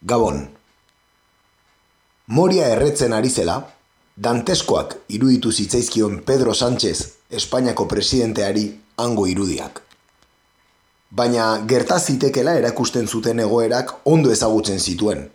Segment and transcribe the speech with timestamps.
[0.00, 0.48] Gabon.
[2.32, 3.58] Moria erretzen ari zela,
[4.16, 8.62] danteskoak iruditu zitzaizkion Pedro Sánchez Espainiako presidenteari
[8.96, 9.82] hango irudiak.
[11.10, 15.28] Baina gerta zitekela erakusten zuten egoerak ondo ezagutzen zituen,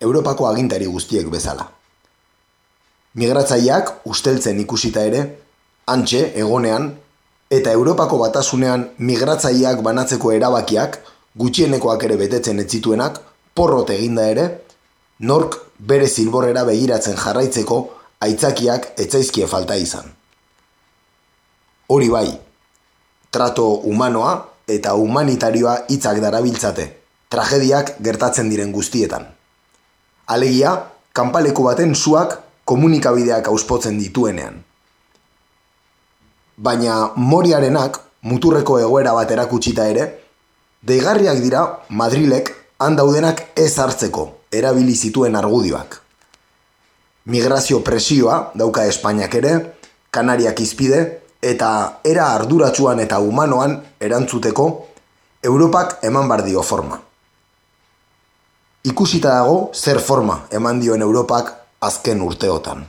[0.00, 1.68] Europako agintari guztiek bezala.
[3.20, 5.22] Migratzaileak usteltzen ikusita ere,
[5.84, 6.94] antxe egonean,
[7.50, 11.02] eta Europako batasunean migratzaileak banatzeko erabakiak
[11.36, 13.20] gutxienekoak ere betetzen ez zituenak,
[13.56, 14.46] porrot eginda ere,
[15.18, 17.78] nork bere zilborrera begiratzen jarraitzeko
[18.26, 20.10] aitzakiak etzaizkie falta izan.
[21.88, 22.28] Hori bai,
[23.30, 24.34] trato humanoa
[24.68, 26.86] eta humanitarioa hitzak darabiltzate,
[27.32, 29.26] tragediak gertatzen diren guztietan.
[30.26, 30.72] Alegia,
[31.14, 34.58] kanpaleku baten suak komunikabideak auspotzen dituenean.
[36.56, 40.06] Baina moriarenak muturreko egoera bat erakutsita ere,
[40.82, 46.00] deigarriak dira Madrilek handaudenak ez hartzeko erabili zituen argudioak.
[47.26, 49.54] Migrazio presioa dauka Espainiak ere,
[50.10, 51.00] Kanariak izpide,
[51.42, 54.66] eta era arduratsuan eta humanoan erantzuteko,
[55.42, 57.00] Europak eman bar dio forma.
[58.86, 62.86] Ikusita dago zer forma eman dioen Europak azken urteotan.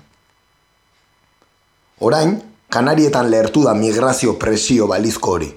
[1.99, 2.37] Orain,
[2.69, 5.47] Kanarietan lehertu da migrazio presio balizko hori.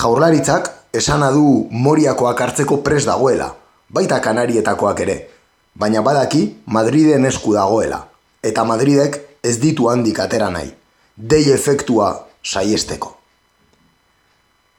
[0.00, 3.54] Jaurlaritzak esana du moriakoak hartzeko pres dagoela,
[3.88, 5.16] baita kanarietakoak ere,
[5.74, 8.04] baina badaki Madriden esku dagoela,
[8.42, 10.72] eta Madridek ez ditu handik atera nahi,
[11.16, 12.10] dei efektua
[12.42, 13.16] saiesteko.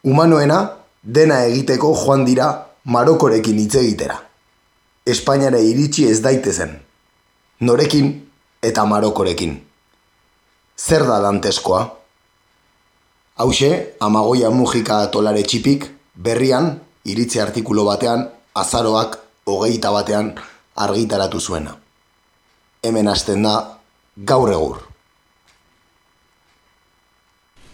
[0.04, 0.60] Humanoena
[1.04, 2.50] dena egiteko joan dira
[2.86, 4.18] Marokorekin hitz egitera.
[5.06, 6.74] Espainiare iritsi ez daitezen.
[7.62, 8.10] Norekin
[8.62, 9.60] eta Marokorekin.
[10.78, 11.82] Zer da danteskoa?
[13.38, 13.70] Hauxe,
[14.02, 20.36] amagoia mugika tolare txipik, berrian, iritzi artikulu batean, azaroak hogeita batean
[20.76, 21.76] argitaratu zuena.
[22.84, 23.78] Hemen hasten da
[24.26, 24.92] gaur egur.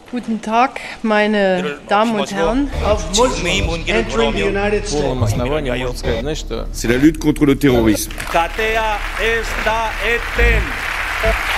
[0.09, 2.71] Guten Tag, meine Damen und Herren.
[2.85, 3.03] Auf
[3.87, 6.45] entering the United States.
[6.71, 8.13] C'est la lutte contre le terrorisme.
[8.31, 10.63] Katea ez da eten.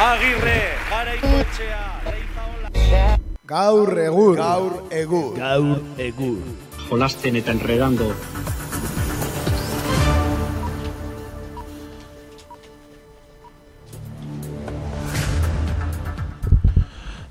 [0.01, 3.19] Agirre, garaikotxea, leipaola.
[3.45, 4.35] Gaur egur.
[4.35, 5.35] Gaur egur.
[5.35, 8.11] Gaur egur jolasten eta enredando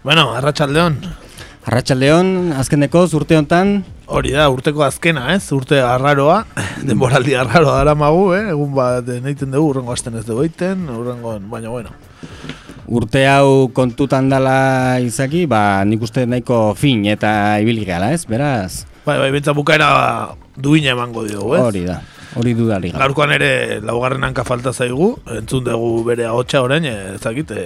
[0.09, 0.95] Bueno, Arratsaldeon.
[1.69, 5.51] Arratxaldeon, azkeneko urte hontan Hori da, urteko azkena, ez?
[5.53, 6.39] Urte arraroa,
[6.89, 8.47] denboraldi arraroa dara magu, eh?
[8.55, 11.93] Egun bat neiten dugu, urrengo asten ez dugu eiten, urrengo, baina bueno.
[12.89, 18.25] urte hau kontutan dala izaki, ba nik uste nahiko fin eta ibili gara, ez?
[18.25, 21.63] Beraz, Bai, bai, bentsa bukaera duina emango diogu, ez?
[21.65, 21.95] hori da,
[22.37, 23.07] hori dudari gara.
[23.07, 27.65] Gaurkoan ere laugarren hanka falta zaigu, entzun dugu bere ahotsa orain, eh, ezakit, e,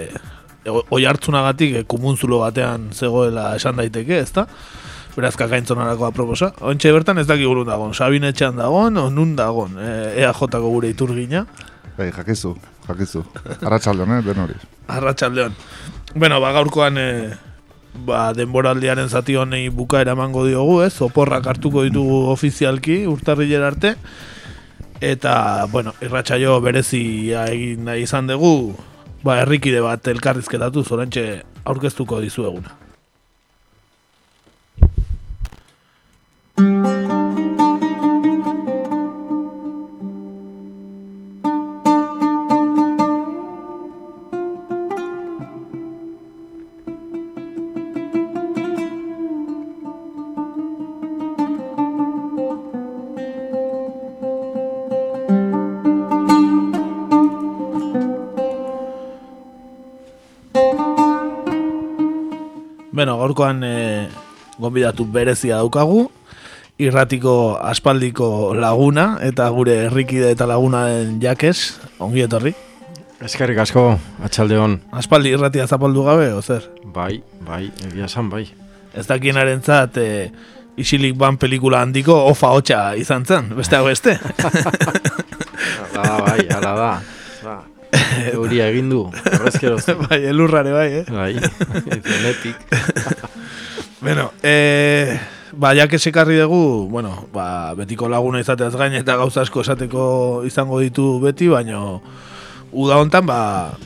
[0.71, 4.47] oi hartzunagatik e, kumunzulo batean zegoela esan daiteke, ezta?
[5.17, 6.53] Beraz kakaintzonarako aproposa.
[6.63, 9.91] Ontxe bertan ez dakik gurun dagon, Sabin etxean dagon, o nun dagon, e,
[10.23, 11.43] EAJ-ko gure iturgina.
[11.99, 12.55] Bai, jakizu,
[12.87, 13.25] jakizu.
[13.59, 14.61] Arratxaldeon, eh, den hori.
[14.87, 15.59] Arratsaldeon.
[16.15, 17.09] Bueno, ba gaurkoan e,
[17.95, 20.95] ba, denboraldiaren zati honei bukaera emango diogu, ez?
[21.05, 23.97] Oporrak hartuko ditugu ofizialki urtarrilera arte.
[25.03, 28.77] Eta, bueno, irratsaio berezia egin nahi izan dugu,
[29.23, 32.79] ba, herrikide bat elkarrizketatu zorantxe aurkeztuko dizueguna.
[64.73, 66.09] Gonbidatu berezia daukagu,
[66.81, 72.55] irratiko aspaldiko laguna, eta gure herrikide eta lagunaren jakes, ongi etorri.
[73.23, 74.81] Eskerrik asko, atxaldeon.
[74.97, 76.65] Aspaldi irratia zapaldu gabe, o zer?
[76.85, 78.47] Bai, bai, egia esan bai.
[78.97, 80.33] Ez dakienaren zat, e,
[80.81, 84.17] isilik ban pelikula handiko ofa hotxa izan zen, beste hau beste.
[85.93, 86.91] Hala da, bai, hala da.
[87.45, 87.61] Ba,
[88.33, 89.77] euria egin du, horrezkero.
[90.09, 91.05] bai, elurrare bai, eh?
[91.13, 91.35] Bai,
[92.09, 92.57] zenetik.
[94.03, 95.17] Bueno, e,
[95.53, 100.81] ba, jak esekarri dugu, bueno, ba, betiko laguna izateaz gain eta gauza asko esateko izango
[100.83, 102.03] ditu beti, baino
[102.75, 103.79] uda hontan, ba,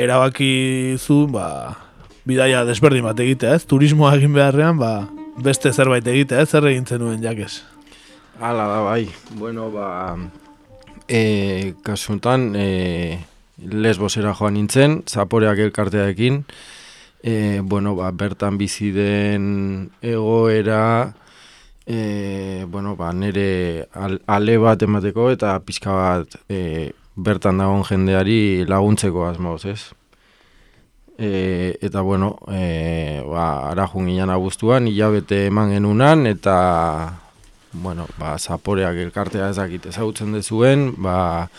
[0.00, 1.76] erabaki zu, ba,
[2.24, 3.66] bidaia desberdin bat egitea, ez?
[3.68, 6.48] Turismoa egin beharrean, ba, beste zerbait egitea, ez?
[6.48, 7.60] Zer egin zenuen jakes?
[8.40, 9.10] Hala da, bai.
[9.36, 10.16] Bueno, ba,
[11.10, 13.18] E, kasuntan, e,
[13.58, 16.44] lesbosera joan nintzen, zaporeak elkartearekin,
[17.22, 21.14] e, bueno, ba, bertan bizi den egoera,
[21.86, 28.64] e, bueno, ba, nire al, ale bat emateko eta pixka bat e, bertan dagoen jendeari
[28.68, 29.80] laguntzeko asmoz, ez?
[31.20, 37.20] E, eta bueno, e, ba, ara junginan abuztuan, hilabete eman genunan, eta
[37.72, 41.50] bueno, ba, zaporeak elkartea ezakit ezagutzen dezuen, ba,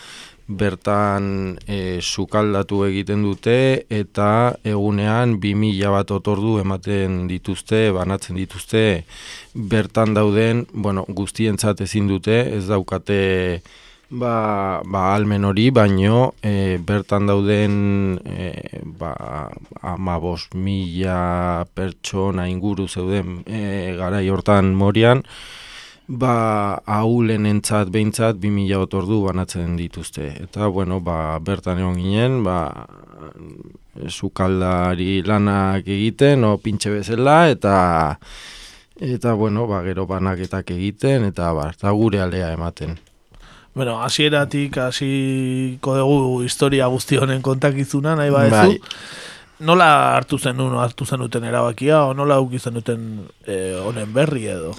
[0.48, 9.04] bertan e, sukaldatu egiten dute eta egunean 2000 bat otordu ematen dituzte, banatzen dituzte
[9.54, 13.22] bertan dauden, bueno, guztientzat ezin dute, ez daukate
[14.12, 18.52] ba, ba almen hori, baino e, bertan dauden e,
[18.84, 19.48] ba,
[19.82, 20.18] ama
[20.54, 25.22] mila pertsona inguru zeuden e, garai hortan morian,
[26.08, 30.28] ba, haulen entzat behintzat 2000 otordu banatzen dituzte.
[30.42, 32.86] Eta, bueno, ba, bertan egon ginen, ba,
[34.08, 38.18] sukaldari lanak egiten, o pintxe bezala, eta,
[39.00, 42.98] eta bueno, ba, gero banaketak egiten, eta, ba, eta gure alea ematen.
[43.74, 48.74] Bueno, hasieratik hasiko dugu historia guzti honen kontakizuna, nahi badezu.
[48.76, 48.80] Bai.
[49.62, 54.46] Nola hartu zen uno, hartu zen duten erabakia, o nola zen duten eh, honen berri
[54.46, 54.74] edo?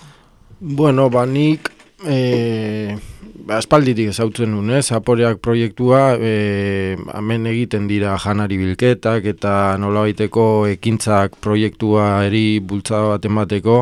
[0.65, 1.68] Bueno, ba, nik
[2.07, 2.95] e,
[3.44, 4.94] ba, espalditik ezautzen nuen, ez?
[4.95, 13.18] Aporeak proiektua e, hemen egiten dira janari bilketak eta nola baiteko ekintzak proiektua eri bultzada
[13.18, 13.75] bat emateko.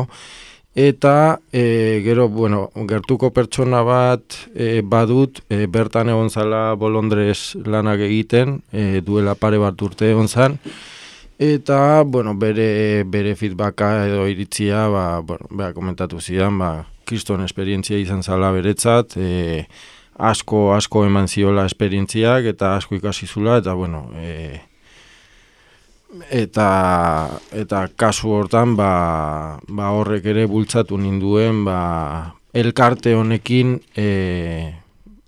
[0.74, 1.14] Eta
[1.54, 8.58] e, gero, bueno, gertuko pertsona bat e, badut, e, bertan egon zala bolondrez lanak egiten,
[8.74, 10.58] e, duela pare bat urte egon zan,
[11.42, 16.68] Eta, bueno, bere, bere feedbacka edo iritzia, ba, bueno, beha komentatu zidan, ba,
[17.08, 19.64] kriston esperientzia izan zala beretzat, e,
[20.22, 24.60] asko, asko eman ziola esperientziak eta asko ikasi zula, eta, bueno, e,
[26.30, 26.70] eta,
[27.50, 28.92] eta kasu hortan, ba,
[29.66, 31.80] ba horrek ere bultzatu ninduen, ba,
[32.54, 34.10] elkarte honekin e,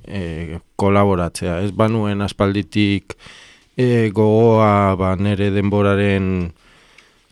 [0.06, 1.64] e, kolaboratzea.
[1.66, 3.18] Ez banuen aspalditik,
[3.76, 6.52] e, gogoa ba, nere denboraren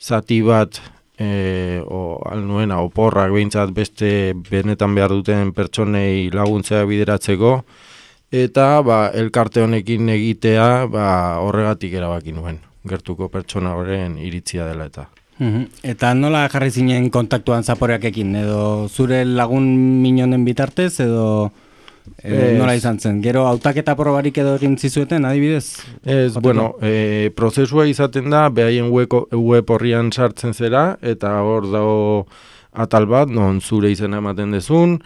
[0.02, 0.80] zati bat
[1.18, 7.62] e, o, alnuena oporrak behintzat beste benetan behar duten pertsonei laguntzea bideratzeko.
[8.32, 11.08] Eta ba, elkarte honekin egitea ba,
[11.44, 15.06] horregatik erabaki nuen gertuko pertsona horren iritzia dela eta.
[15.82, 19.64] Eta nola jarri zinen kontaktuan zaporeakekin, edo zure lagun
[20.02, 21.50] minonen bitartez, edo
[22.22, 25.82] E, nola izan zen, gero hautaketa probarik edo egin zizueten, adibidez?
[26.02, 32.00] Ez, bueno, e, prozesua izaten da, behaien web, web horrian sartzen zera, eta hor dago
[32.72, 34.98] atal bat, non zure izena ematen dezun,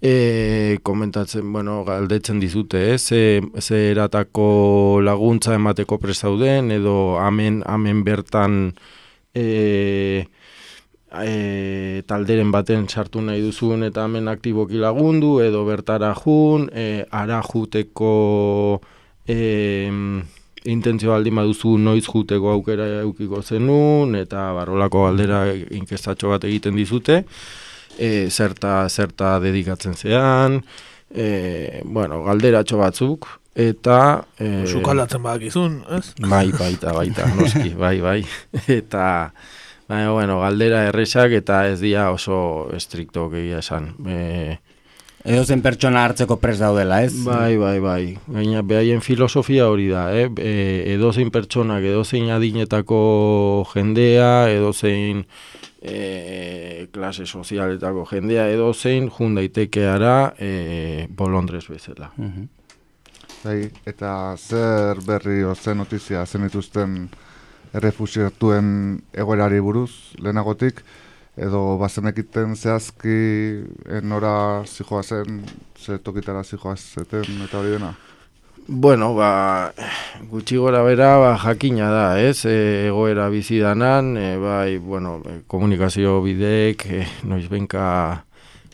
[0.00, 3.22] e, komentatzen, bueno, galdetzen dizute, ez, ze,
[3.60, 4.48] ze eratako
[5.04, 8.60] laguntza emateko presauden, edo amen, amen bertan...
[9.36, 10.24] E,
[11.24, 17.40] e, talderen baten sartu nahi duzun eta hemen aktiboki lagundu edo bertara jun, e, ara
[17.46, 18.80] juteko
[19.26, 19.88] e,
[20.68, 27.22] intentzio aldi maduzu noiz juteko aukera eukiko zenun eta barrolako galdera inkestatxo bat egiten dizute,
[27.98, 30.60] e, zerta, zerta dedikatzen zean,
[31.10, 33.28] e, bueno, galderatxo batzuk,
[33.58, 34.24] eta...
[34.38, 36.12] E, Zukalatzen bakizun, ez?
[36.20, 38.20] Bai, baita, baita, noski, bai, bai,
[38.80, 39.06] eta...
[39.88, 43.94] Baina, bueno, galdera erresak eta ez dira oso estrikto gehiago esan.
[44.06, 44.58] E,
[45.28, 47.12] Edo zen pertsona hartzeko pres daudela, ez?
[47.24, 48.02] Bai, bai, bai.
[48.30, 50.28] Gaina, behaien filosofia hori da, eh?
[50.38, 50.52] E,
[50.94, 53.00] edo zein pertsonak, edo zein adinetako
[53.72, 55.24] jendea, edo zein
[55.82, 60.52] e, klase sozialetako jendea, edo zein jundaitekeara e,
[61.10, 62.12] bolondrez bezala.
[62.16, 62.46] Uh
[63.44, 67.04] bai, eta zer berri o zen notizia zen ituzten
[67.76, 69.90] errefusiatuen egoerari buruz
[70.22, 70.82] lehenagotik,
[71.38, 73.18] edo bazen ekiten zehazki
[74.02, 75.42] nora zijoa zen,
[75.78, 77.94] ze tokitara zijoa zeten eta hori dena?
[78.68, 79.72] Bueno, ba,
[80.28, 86.18] gutxi gora bera, ba, jakina da, ez, e, egoera bizidanan, e, bai, bueno, e, komunikazio
[86.20, 88.26] bideek, e, noiz benka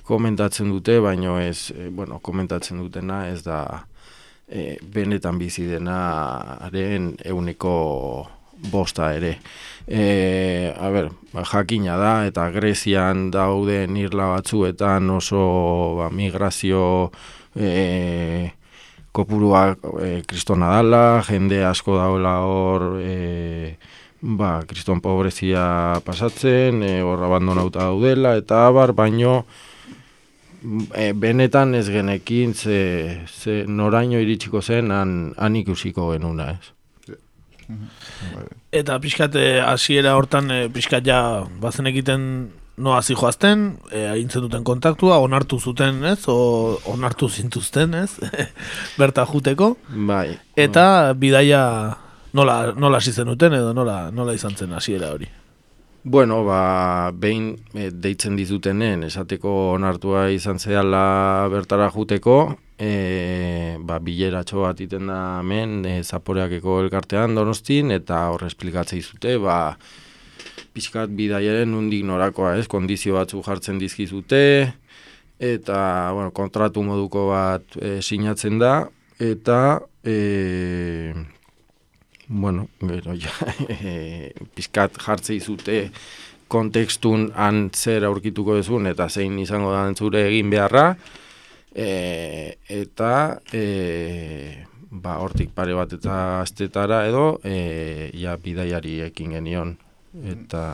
[0.03, 3.61] komentatzen dute, baino ez, e, bueno, komentatzen dutena, ez da,
[4.49, 7.77] e, benetan bizi denaren euneko
[8.71, 9.39] bosta ere.
[9.87, 11.11] E, a ber,
[11.51, 15.45] jakina da, eta Grezian dauden irla batzuetan oso
[15.99, 17.11] ba, migrazio
[17.55, 18.51] e,
[19.13, 23.77] kopurua e, kristona dala, jende asko daula hor e,
[24.25, 29.43] ba, kriston pobrezia pasatzen, e, hor abandonauta daudela, eta abar, baino
[30.97, 32.79] e, benetan ez genekin ze,
[33.29, 36.73] ze noraino iritsiko zen han, han ikusiko genuna, ez.
[38.75, 41.19] Eta pixkat eh, hasiera hortan e, pixkat ja
[41.63, 42.25] bazen egiten
[42.77, 46.25] no hasi joazten, e, agintzen duten kontaktua, onartu zuten, ez?
[46.27, 48.19] O, onartu zintuzten, ez?
[49.01, 49.77] Berta juteko.
[49.89, 50.35] Bai.
[50.59, 51.63] Eta bidaia
[52.35, 55.31] nola, nola hasi zenuten edo nola, nola izan zen hasiera hori.
[56.07, 62.35] Bueno, ba, behin e, deitzen dizutenen, esateko onartua izan zehala bertara juteko,
[62.77, 69.39] e, ba, bileratxo bat iten da hemen, e, zaporeakeko elkartean donostin, eta horre esplikatzei zute,
[69.41, 69.79] ba,
[70.77, 74.43] pixkat bidaiaren nundik norakoa, ez, kondizio batzu jartzen dizkizute,
[75.41, 75.79] eta,
[76.13, 78.75] bueno, kontratu moduko bat e, sinatzen da,
[79.33, 81.15] eta, e,
[82.29, 83.33] bueno, gero, ja,
[83.69, 85.91] e, pixkat jartzei zute,
[86.49, 90.95] kontekstun han zer aurkituko dezun, eta zein izango da zure egin beharra,
[91.75, 99.77] e, eta, e, ba, hortik pare bat eta astetara edo, e, ja, bidaiari ekin genion.
[100.15, 100.65] Eta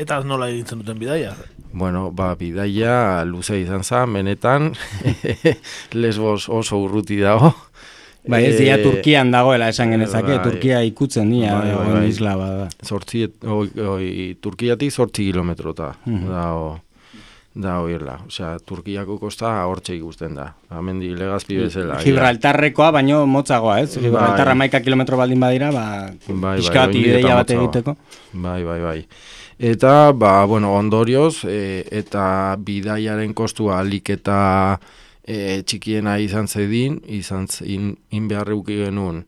[0.00, 1.34] eta nola egiten duten bidaia?
[1.72, 4.72] Bueno ba bidaia luze izan za benetan
[6.02, 7.52] lesbos oso urruti dago
[8.28, 12.04] Bai, ez dira e, Turkian dagoela esan genezake, bai, Turkia ikutzen dira, bai, bai, bai.
[12.10, 12.68] isla bada.
[12.84, 14.10] Zortzi, oi, oi,
[14.40, 16.28] Turkiatik zortzi kilometrota, mm -hmm.
[16.28, 16.80] da,
[17.64, 18.18] da oirla.
[18.26, 20.52] Osea, Turkiako kosta hortxe ikusten da.
[20.76, 21.98] Hemendi legazpi bezala.
[22.04, 23.94] Gibraltarrekoa baino motzagoa, ez?
[23.96, 24.04] Bai.
[24.04, 27.96] Gibraltarra maika kilometro baldin badira, ba, bai, bai, ideia bat egiteko.
[28.32, 29.06] Bai, bai, bai.
[29.58, 34.78] Eta, ba, bueno, ondorioz, e, eta bidaiaren kostua alik eta
[35.30, 38.28] e, txikiena izan zedin, izan zin, in
[38.66, 39.24] genuen,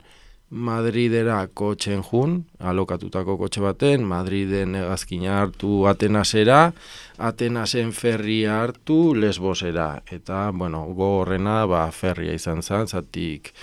[0.52, 6.72] Madridera kotxen jun, alokatutako kotxe baten, Madriden egazkina hartu Atenasera,
[7.16, 10.02] Atenasen ferria hartu Lesbosera.
[10.10, 13.54] Eta, bueno, gogorrena, ba, ferria izan zen, zatik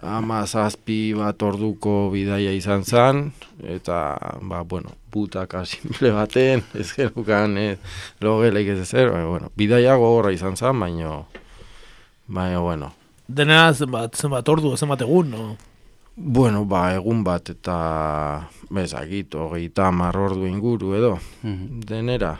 [0.00, 3.26] ama zazpi bat orduko bidaia izan zen,
[3.68, 7.76] eta, ba, bueno, butaka simple baten, ez gerukan, ez,
[8.22, 11.26] logeleik ez ezer, bueno, bidaia gogorra izan zen, baino,
[12.30, 12.92] baina, bueno.
[13.28, 15.56] Denera zenbat, zenbat ordu, zenbat egun, no?
[16.16, 17.78] Bueno, ba, egun bat eta
[18.70, 22.36] bezakit, hogeita marrordu inguru edo, mm denera,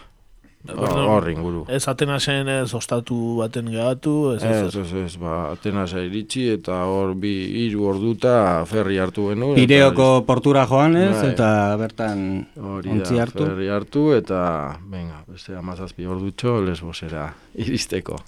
[0.69, 1.65] hor inguru.
[1.73, 4.35] Ez Atenasen ez ostatu baten gehatu?
[4.35, 7.33] Ez, ez, ez, ez, ba, Atenasa iritsi eta hor bi
[7.63, 9.57] hiru orduta ferri hartu genuen.
[9.57, 11.31] Pireoko portura joan ez, bai.
[11.33, 12.27] eta bertan
[12.61, 13.47] ontzi hartu.
[13.47, 14.43] Ferri hartu eta,
[14.85, 18.21] venga, beste amazazpi ordutxo lesbosera iristeko.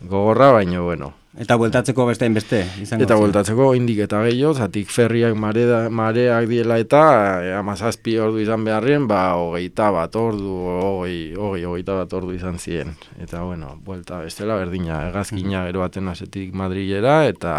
[0.00, 5.36] Gogorra, baino, bueno, Eta bueltatzeko beste beste izango Eta bueltatzeko indik eta gehiago, zatik ferriak
[5.38, 7.02] mareda, mareak diela eta
[7.44, 12.58] e, amazazpi ordu izan beharrien, ba, hogeita bat ordu, hogei, hogei, hogeita bat ordu izan
[12.58, 12.96] ziren.
[13.22, 17.54] Eta, bueno, buelta bestela berdina, egazkina gero baten azetik Madrilera eta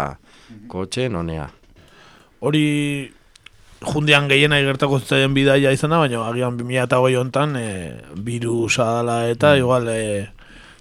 [0.68, 1.46] kotxe nonea.
[2.44, 2.66] Hori
[3.80, 7.70] jundian gehiena igertako zuten bidaia izan da, baina agian 2008 hontan e,
[8.28, 9.64] virusa dela eta mm.
[9.64, 9.88] igual...
[9.94, 10.04] E,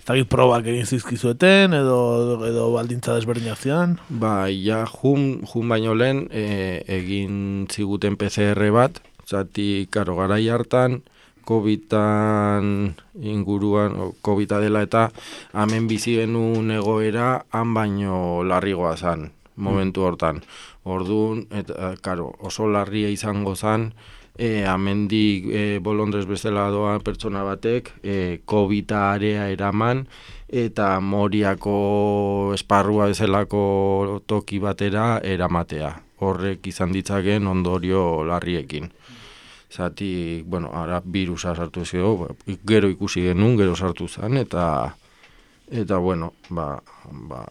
[0.10, 2.00] Zagit probak egin zizkizueten edo,
[2.48, 3.92] edo baldintza desberdinak zian?
[4.10, 8.98] Ba, ja, jun, jun baino lehen e, egin ziguten PCR bat,
[9.30, 11.04] zati, karo, garai hartan,
[11.46, 15.12] COVID-an inguruan, covid dela eta
[15.54, 19.30] hemen bizi genuen egoera han baino larrigoa zan,
[19.62, 20.42] momentu hortan.
[20.90, 23.92] Orduan, eta, karo, oso larria izango zan,
[24.40, 30.06] e, amendik e, bolondrez bezala doa pertsona batek e, covid area eraman
[30.48, 35.92] eta moriako esparrua bezalako toki batera eramatea.
[36.24, 38.90] Horrek izan ditzaken ondorio larriekin.
[39.70, 42.32] Zati, bueno, ara virusa sartu zio,
[42.66, 44.64] gero ikusi genuen, gero sartu zen, eta,
[45.70, 46.80] eta bueno, ba,
[47.30, 47.44] ba,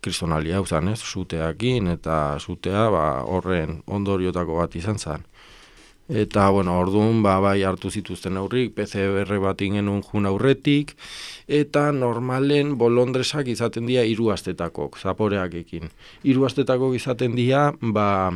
[0.00, 5.26] kristonalia hau ez, zuteakin, eta zutea, ba, horren ondoriotako bat izan zen.
[6.08, 10.96] Eta, bueno, orduan, ba, bai hartu zituzten aurrik, PCR bat ingenun jun aurretik,
[11.46, 15.92] eta normalen bolondresak izaten dira hiru astetakok, zaporeak ekin.
[16.26, 18.32] Hiru astetakok izaten dira, ba,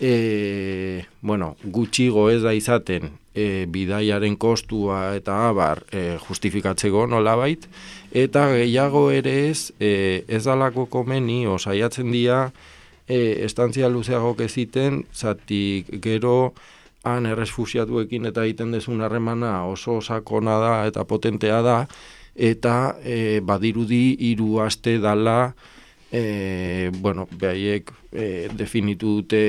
[0.00, 7.68] e, bueno, gutxigo ez da izaten e, bidaiaren kostua eta abar e, justifikatzeko nola bait,
[8.16, 12.46] eta gehiago ere ez, e, ez dalako komeni, osaiatzen dira,
[13.06, 16.54] e, estantzia luzeagok eziten, zatik gero,
[17.06, 21.80] han erresfusiatuekin eta egiten dezun harremana oso sakona da eta potentea da,
[22.34, 25.54] eta e, badirudi hiru aste dala,
[26.12, 29.44] e, bueno, behaiek e, definitu dute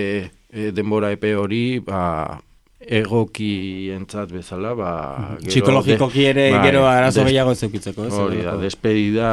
[0.49, 2.39] e, denbora epe hori, ba,
[2.79, 4.91] egoki entzat bezala, ba...
[5.41, 8.13] Gero, Psikologikoki ere bai, gero arazo gehiago ez eukitzeko, ez?
[8.15, 9.31] Hori da, despedida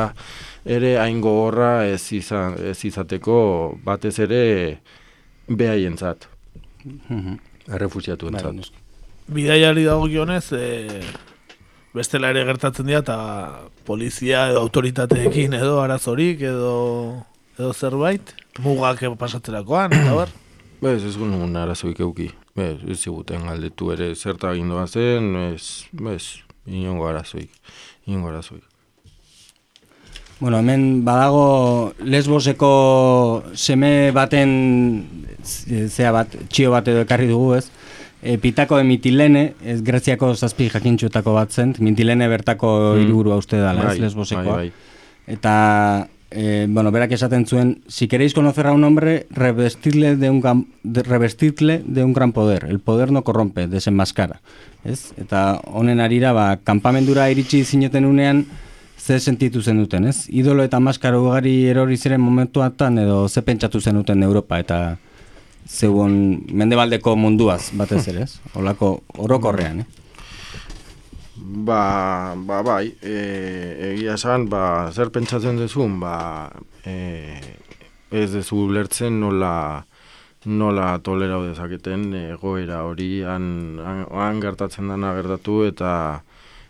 [0.64, 3.38] ere hain gogorra ez, izan, ez izateko
[3.84, 4.44] batez ere
[5.48, 6.26] behai entzat.
[7.68, 8.52] Errefusiatu entzat.
[8.52, 8.82] Bai,
[9.34, 11.00] Bidaiari dago gionez, e,
[11.96, 13.18] bestela ere gertatzen dira, eta
[13.88, 16.74] polizia edo autoritateekin edo arazorik edo,
[17.56, 20.34] edo zerbait, mugak pasatzerakoan, eta bar?
[20.84, 22.28] Bez, ez gunun arazoik euki.
[22.54, 27.50] Bez, ez ziguten galdetu ere zerta gindoa zen, ez, bez, inongo arazoik,
[28.04, 28.73] inongo arazoik.
[30.40, 32.70] Bueno, hemen badago lesboseko
[33.54, 35.04] seme baten
[35.44, 37.68] zea bat, txio bat edo ekarri dugu ez,
[38.22, 43.04] e, pitako de mitilene, ez greziako zazpi jakintxutako bat zen, mitilene bertako mm.
[43.04, 44.58] irugurua uste dala, ez bai, lesbosekoa.
[44.58, 45.32] Bai, bai.
[45.36, 45.54] Eta
[46.34, 51.02] eh, bueno, berak esaten zuen, si queréis conocer a un hombre, revestirle de un, de,
[51.02, 52.66] revestirle de un gran poder.
[52.68, 54.40] El poder no corrompe, desenmascara.
[54.84, 55.14] Ez?
[55.16, 58.44] Eta honen arira, ba, kanpamendura iritsi zineten unean,
[58.98, 60.28] ze sentitu zen duten, ez?
[60.28, 64.96] Idolo eta maskara ugari erori ziren momentuatan, edo ze pentsatu zen duten Europa, eta
[65.66, 68.40] zeuen mendebaldeko munduaz, batez ere, ez?
[68.60, 69.86] Olako orokorrean, eh?
[71.36, 73.16] Ba, ba bai, e,
[73.92, 76.50] egia esan, ba, zer pentsatzen duzun, ba,
[76.86, 77.40] e,
[78.14, 79.84] ez dezu lertzen nola,
[80.44, 85.90] nola tolera dezaketen egoera hori han, han, gertatzen dana gertatu eta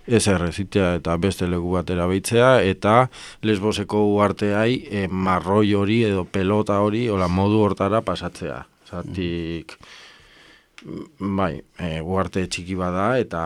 [0.06, 3.08] ez errezitea eta beste legu batera beitzea eta
[3.42, 8.62] lesboseko uarteai e, marroi hori edo pelota hori ola modu hortara pasatzea.
[8.84, 9.78] Zatik,
[10.84, 13.40] Bai, e, uarte txiki bada eta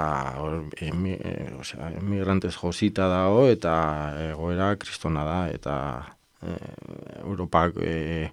[0.82, 3.74] emi, e, osea, emigrantez josita dago eta
[4.32, 5.76] egoera kristona da eta
[6.42, 6.56] e,
[7.22, 8.32] Europak e,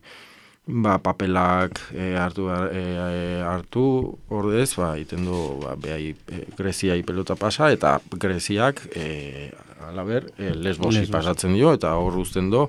[0.68, 3.86] ba, papelak e, hartu, e, hartu
[4.34, 9.52] ordez, ba, iten du ba, behai, e, Greziai pelota pasa eta Greziak e,
[9.86, 12.66] alaber, e, lesbosi pasatzen dio eta hor uzten do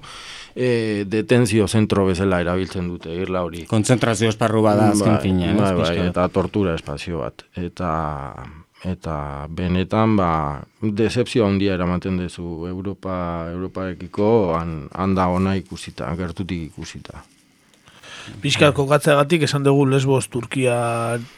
[0.54, 3.64] e, detenzio zentro bezala erabiltzen dute irla hori.
[3.70, 5.54] Konzentrazio esparru bada azken fina.
[5.56, 7.46] Bai, bai, eta tortura espazio bat.
[7.56, 7.90] Eta
[8.86, 10.30] eta benetan ba
[10.80, 17.24] decepzio handia eramaten duzu Europa Europarekiko han handa ona ikusita, gertutik ikusita.
[18.42, 20.76] Bizkal kokatzeagatik esan dugu Lesbos Turkia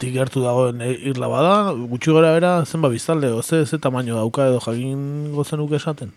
[0.00, 1.52] gertu dagoen irla bada,
[1.90, 6.14] gutxi gara bera zenba biztalde, ze, ze tamaino dauka edo jagin gozenuk esaten?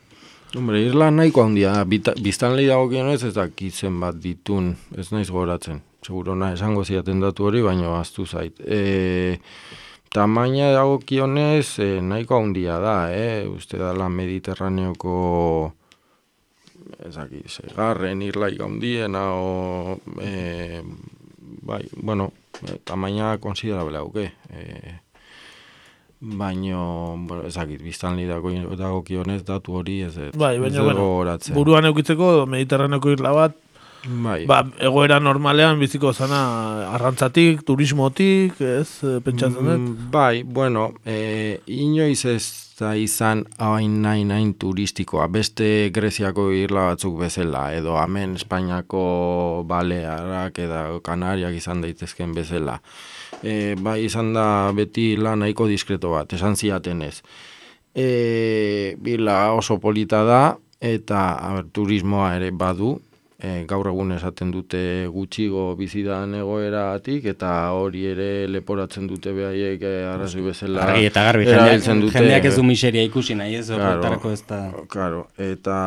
[0.56, 5.82] Hombre, irla nahiko handia, biztan lehi dago ez dakitzen bat ditun, ez naiz goratzen.
[6.02, 8.60] Seguro na, esango ziaten datu hori, baina aztu zait.
[8.60, 9.40] E,
[10.10, 15.74] tamaina dago kionez, e, nahiko handia da, e, uste da la mediterraneoko
[17.06, 20.82] ez daki, segarren irlaik handiena, o, e,
[21.62, 24.32] bai, bueno, e, tamaina konsiderabela hauke.
[24.50, 24.98] E,
[26.22, 31.38] baino, bueno, ezakit, biztan li dago, dago kionez, datu hori ez, ez, bai, baino, bueno,
[31.56, 33.60] buruan eukitzeko mediterraneko irla bat,
[34.02, 34.48] Bai.
[34.50, 36.40] Ba, egoera normalean biziko zana
[36.96, 38.88] arrantzatik, turismotik, ez,
[39.22, 39.76] pentsatzen dut?
[39.76, 46.88] Mm, bai, bueno, e, inoiz ez da izan hain nahi nahi turistikoa, beste Greziako irla
[46.90, 49.04] batzuk bezala, edo hemen Espainiako
[49.70, 52.80] Balearak edo Kanariak izan daitezken bezala.
[53.44, 57.22] E, bai izan da beti lan nahiko diskreto bat, esan ziaten ez.
[57.94, 60.42] E, bila oso polita da,
[60.82, 62.96] eta aber, turismoa ere badu,
[63.42, 69.94] e, gaur egun esaten dute gutxigo bizidan egoeratik eta hori ere leporatzen dute behaiek e,
[70.14, 74.22] arrazoi bezala Argi eta garbi, jendeak, dute, jendeak ez du miseria ikusi nahi ez, claro,
[74.32, 74.62] ez da...
[74.92, 75.78] Claro, eta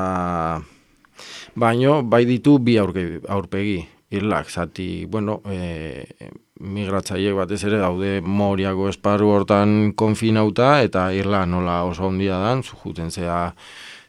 [1.54, 3.78] baino bai ditu bi aurpegi,
[4.14, 6.30] irlak, zati, bueno, e,
[6.64, 13.10] migratzaileek batez ere daude moriako esparru hortan konfinauta eta irla nola oso handia dan, zujuten
[13.10, 13.54] zea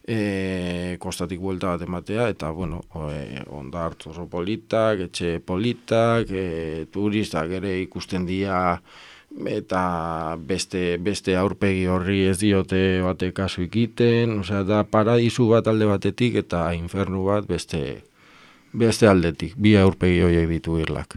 [0.08, 6.86] e, kostatik buelta bat ematea eta bueno, e, onda hartu oso politak, etxe politak, e,
[6.94, 8.80] turistak ere ikusten dira
[9.52, 15.90] eta beste, beste aurpegi horri ez diote bate kasu ikiten, osea da paradisu bat alde
[15.90, 17.82] batetik eta infernu bat beste
[18.76, 21.16] beste aldetik, bi aurpegi horiek ditu irlak.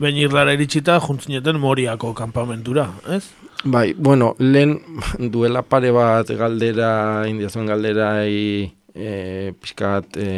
[0.00, 3.26] Ben irlara iritsita juntzineten moriako kanpamentura, ez?
[3.64, 4.78] Bai, bueno, lehen
[5.32, 10.30] duela pare bat galdera, indiazuen galdera e, pixkat e,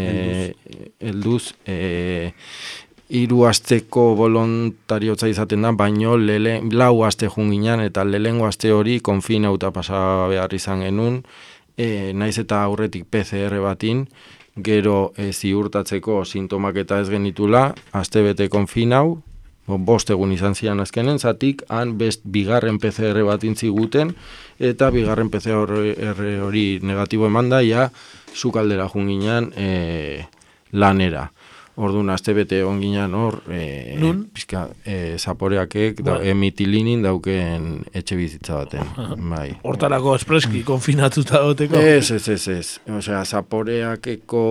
[0.98, 2.33] elduz, e,
[3.14, 9.70] iru asteko volontariotza izaten da, baino lele, lau aste junginan eta lehengo aste hori konfinauta
[9.70, 11.22] pasa behar izan genuen,
[11.77, 14.09] e, naiz eta aurretik PCR batin,
[14.57, 19.20] gero e, ziurtatzeko sintomak eta ez genitula, aste bete konfinau,
[19.66, 24.14] bost egun izan zian azkenen, zatik han best bigarren PCR bat intziguten,
[24.59, 25.70] eta bigarren PCR
[26.42, 27.88] hori negatibo eman da, ja,
[28.35, 30.27] zukaldera junginan e,
[30.72, 31.29] lanera.
[31.77, 34.27] Orduan, azte bete onginan hor, e, Nun?
[34.35, 36.29] pizka, e, zaporeakek da, Bai.
[36.35, 38.91] emitilinin dauken etxe bizitza baten.
[39.31, 39.55] bai.
[39.65, 41.81] Hortarako espreski konfinatuta goteko.
[41.81, 42.67] Ez, ez, ez, ez.
[42.93, 44.43] Osea, zaporeakeko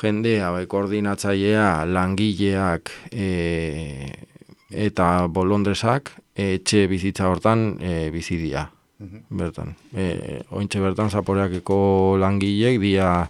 [0.00, 4.08] jendea, bai, koordinatzailea, langileak e,
[4.72, 8.64] eta bolondresak etxe bizitza hortan e, bizi dira.
[9.30, 9.76] Bertan.
[9.94, 13.28] E, ointxe bertan zaporeakeko langileek dia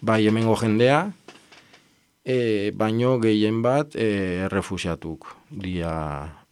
[0.00, 1.10] bai hemengo jendea,
[2.28, 5.30] e, baino gehien bat e, errefusiatuk.
[5.48, 5.92] Dia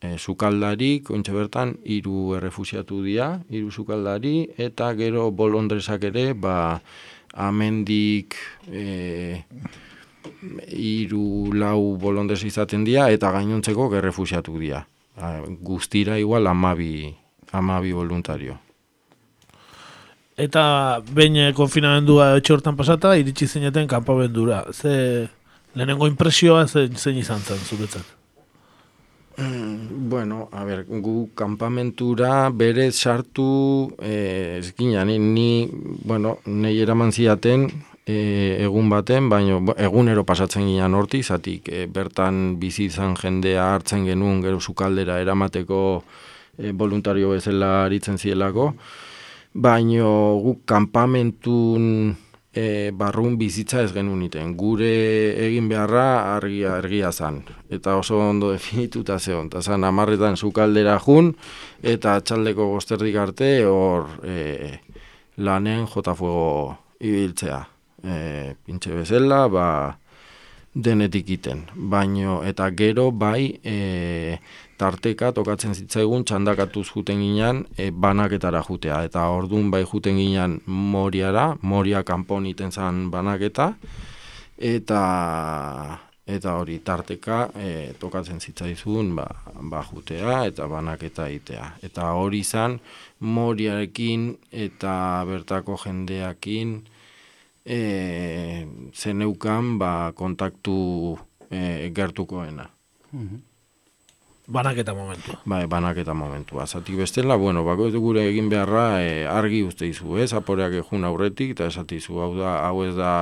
[0.00, 6.80] e, sukaldarik, ointxe bertan, hiru errefusiatu dira, hiru sukaldari, eta gero bolondresak ere, ba,
[7.36, 8.38] amendik
[8.72, 9.44] e,
[10.72, 14.86] hiru lau bolondres izaten dira, eta gainontzeko errefusiatu dira.
[15.64, 17.14] Guztira igual amabi,
[17.52, 18.58] amabi voluntario.
[20.36, 24.66] Eta behin eh, konfinamendua etxe hortan pasata, iritsi zineten kanpamendura.
[24.72, 25.28] Ze
[25.76, 28.16] lehenengo impresioa zein, zein izan zen zuretzat?
[29.36, 35.68] Bueno, a ber, gu kampamentura bere sartu eh, ginen, ni, ni,
[36.08, 37.66] bueno, nahi eraman ziaten
[38.06, 43.74] eh, egun baten, baina bo, egunero pasatzen ginen horti, zatik eh, bertan bizi izan jendea
[43.74, 45.80] hartzen genuen gero sukaldera eramateko
[46.56, 48.70] eh, voluntario bezala aritzen zielako,
[49.52, 50.08] baino
[50.40, 52.16] guk kanpamentun
[52.56, 54.54] e, barrun bizitza ez genuen iten.
[54.58, 54.88] Gure
[55.46, 57.42] egin beharra argia, argia zan.
[57.72, 59.50] Eta oso ondo definituta zeon.
[59.52, 61.34] Eta zan, amarretan zukaldera jun,
[61.82, 64.72] eta txaldeko gozterdik arte, hor e,
[65.36, 67.60] lanen jota fuego ibiltzea.
[68.06, 68.18] E,
[68.64, 69.68] pintxe bezala, ba,
[70.72, 71.66] denetik iten.
[71.74, 74.38] Baino, eta gero bai, e,
[74.78, 79.02] tarteka tokatzen zitzaigun txandakatuz juten ginean e, banaketara jutea.
[79.08, 83.72] Eta ordun bai juten ginean moriara, moria kanpon iten zan banaketa,
[84.58, 85.02] eta
[86.26, 89.26] eta hori tarteka e, tokatzen zitzaizun ba,
[89.70, 91.68] ba jutea eta banaketa itea.
[91.86, 92.80] Eta hori izan
[93.20, 96.80] moriarekin eta bertako jendeakin
[97.62, 97.80] e,
[98.92, 100.78] zeneukan ba, kontaktu
[101.50, 102.66] e, gertukoena.
[104.46, 105.40] Banaketa momentua.
[105.44, 106.66] Bai, banaketa momentua.
[106.66, 110.32] Zatik bestela, bueno, bako gure egin beharra e, argi uste izu, ez?
[110.38, 113.14] Aporeak ejun aurretik, eta esatizu, hau da, hau ez da,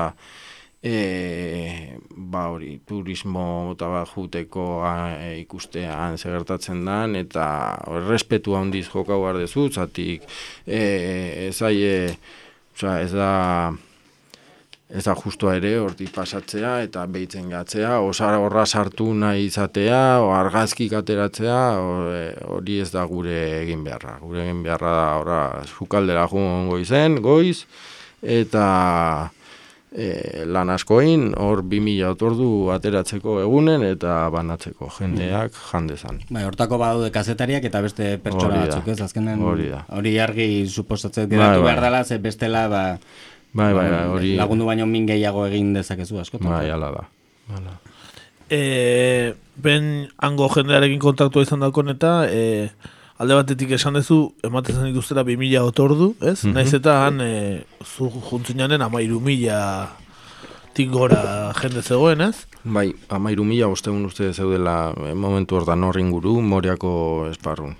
[0.84, 7.46] e, ba hori, turismo eta bat juteko e, ikustean segertatzen dan, eta
[8.04, 10.28] respetu handiz jokau behar dezu, zatik,
[10.66, 11.96] e, ez aie,
[12.76, 13.32] oza, ez da,
[14.94, 20.30] ez da justua ere hortik pasatzea eta behitzen gatzea, osara horra sartu nahi izatea, o
[20.36, 21.60] argazkik ateratzea,
[22.14, 24.20] e, hori ez da gure egin beharra.
[24.22, 27.64] Gure egin beharra da horra zukaldera joan goizen, goiz,
[28.22, 28.68] eta
[29.90, 36.22] e, lan askoin, hor 2000 otordu ateratzeko egunen eta banatzeko jendeak jandezan.
[36.30, 39.00] Bai, hortako badaude kazetariak eta beste pertsona batzuk, ez?
[39.08, 41.70] Azkenen Hori argi suposatzen Bai, geratu bai.
[41.72, 42.84] behar dela, ze bestela ba
[43.54, 46.50] Bai, bai, ba, bai, hori- lagundu baino min gehiago egin dezakezu askotan.
[46.50, 47.04] Bai, ala da.
[47.54, 47.76] Hala.
[48.50, 52.68] E, ben hango jendearekin kontaktua izan daukon eta e,
[53.22, 56.42] alde batetik esan dezu ematen zen ikustera 2000 otordu, ez?
[56.44, 56.52] Mhm.
[56.58, 59.60] Naiz eta han e, zu juntzinanen amairu mila
[60.90, 62.46] gora jende zegoen, ez?
[62.64, 67.76] Bai, amairu mila bostegun uste zeudela momentu hortan horri inguru, moriako esparrun.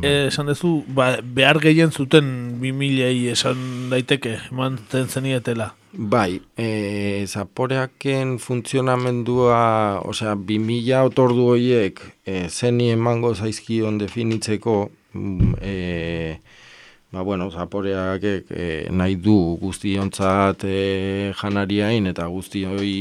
[0.00, 2.26] E, esan dezu, ba, behar gehien zuten
[2.62, 5.72] 2000 esan daiteke, emanten zenietela.
[5.92, 14.76] Bai, e, zaporeaken funtzionamendua, osea, 2000 otordu horiek e, zeni emango zaizkion definitzeko,
[15.60, 16.38] e,
[17.12, 22.94] ba, bueno, zaporeak e, nahi du guztiontzat e, janariain eta guztioi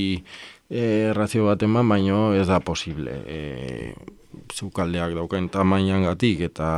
[0.68, 3.22] e, razio bat eman, baino ez da posible.
[3.26, 3.40] E,
[4.54, 6.70] zukaldeak daukaen tamainan gatik eta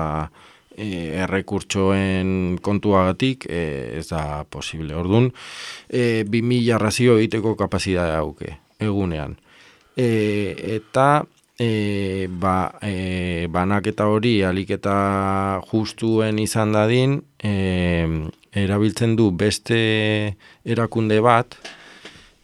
[0.78, 0.88] e,
[1.24, 3.64] errekurtsoen kontuagatik e,
[4.00, 4.96] ez da posible.
[4.96, 5.32] Orduan,
[5.90, 9.38] e, 2000 razio egiteko kapazitatea dauke, egunean.
[9.96, 10.08] E,
[10.80, 11.24] eta
[11.60, 14.96] e, ba, e, banaketa hori alik eta
[15.70, 17.54] justuen izan dadin, e,
[18.54, 21.58] erabiltzen du beste erakunde bat,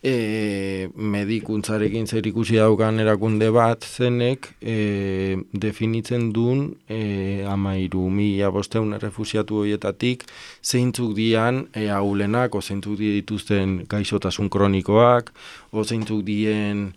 [0.04, 8.96] e, medikuntzarekin zer ikusi daukan erakunde bat zenek e, definitzen duen e, amairu mila bosteun
[8.98, 10.24] errefusiatu horietatik
[10.64, 15.34] zeintzuk dian e, aulenak o zeintzuk dituzten gaixotasun kronikoak
[15.72, 16.94] o zeintzuk dien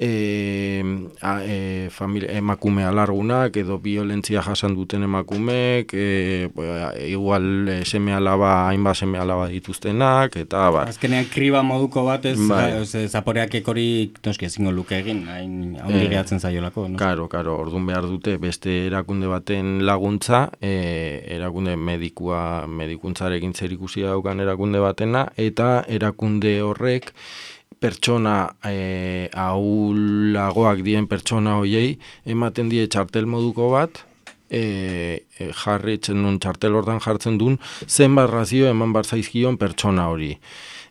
[0.00, 0.82] e,
[1.20, 6.48] a, e, familia, emakume alargunak edo violentzia jasan duten emakumeek, e,
[7.06, 10.88] igual e, seme alaba, hainbat seme alaba dituztenak, eta bat.
[10.88, 12.70] Azkenean kriba moduko bat ez, bai.
[12.80, 16.88] ba, zaporeak ekori noski ezingo luke egin, hain haundi e, zaiolako.
[16.88, 16.96] No?
[16.96, 24.08] Karo, karo, orduan behar dute beste erakunde baten laguntza, e, erakunde medikua, medikuntzarekin zer ikusi
[24.08, 27.12] daukan erakunde batena, eta erakunde horrek,
[27.80, 31.96] pertsona e, ahulagoak dien pertsona hoiei
[32.28, 34.02] ematen die txartel moduko bat
[34.50, 34.62] e,
[35.38, 40.34] e, jarritzen duen txartel hortan jartzen duen zenbat razio eman bar zaizkion pertsona hori.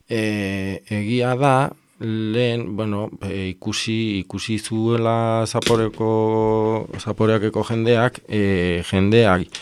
[0.09, 1.53] E, egia da
[1.99, 9.59] lehen, bueno, e, ikusi ikusi zuela zaporeko zaporeakeko jendeak, e, jendeak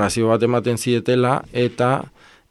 [0.00, 2.00] razio bat ematen zietela eta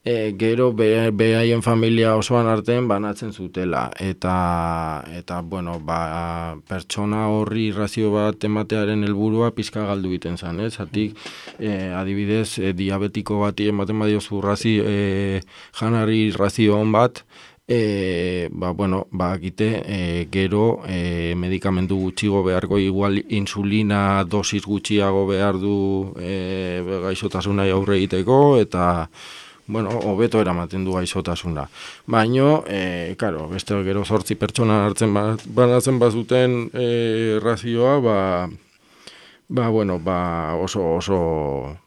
[0.04, 3.90] e, gero behaien familia osoan artean banatzen zutela.
[4.00, 10.74] Eta eta bueno ba, pertsona horri razio bat ematearen helburua pizka galdu egiten zen ez?
[10.76, 11.16] Zatik,
[11.60, 15.42] e, adibidez e, diabetiko bati ematen badiozu razi e,
[15.80, 17.26] janari razio on bat
[17.66, 25.24] E, ba, bueno, ba, gite, e, gero e, medikamentu gutxigo beharko igual insulina dosis gutxiago
[25.30, 28.84] behar du e, gaixotasunai aurre egiteko eta
[29.68, 31.68] bueno, hobeto eramaten du gaizotasuna.
[32.06, 38.50] Baino, eh, claro, beste gero 8 pertsona hartzen ba, banatzen bazuten eh razioa, ba
[39.50, 41.78] ba bueno, ba oso oso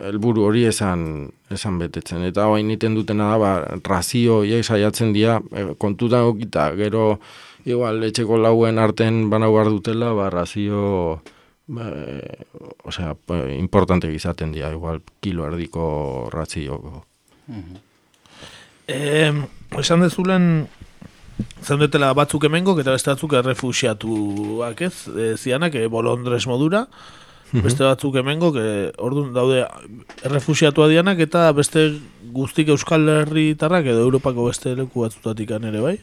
[0.00, 3.52] helburu hori esan esan betetzen eta orain iten dutena da ba
[3.84, 7.20] razio saiatzen dira e, kontutan okita gero
[7.64, 11.20] igual etxeko lauen arten banau dutela ba razio
[11.68, 11.86] ba,
[12.88, 13.14] osea,
[13.56, 17.04] importante izaten dira, igual kilo erdiko ratzio.
[18.88, 19.32] Eh,
[19.78, 20.66] esan dezulen
[21.62, 26.86] zaudetela batzuk emengo, eta beste batzuk errefusiatuak ez, e, zianak, e, bolondres modura,
[27.52, 29.62] beste batzuk emengo, que orduan daude
[30.26, 31.88] errefusiatua dianak, eta beste
[32.34, 35.98] guztik Euskal Herritarrak edo Europako beste leku batzutatik ere bai?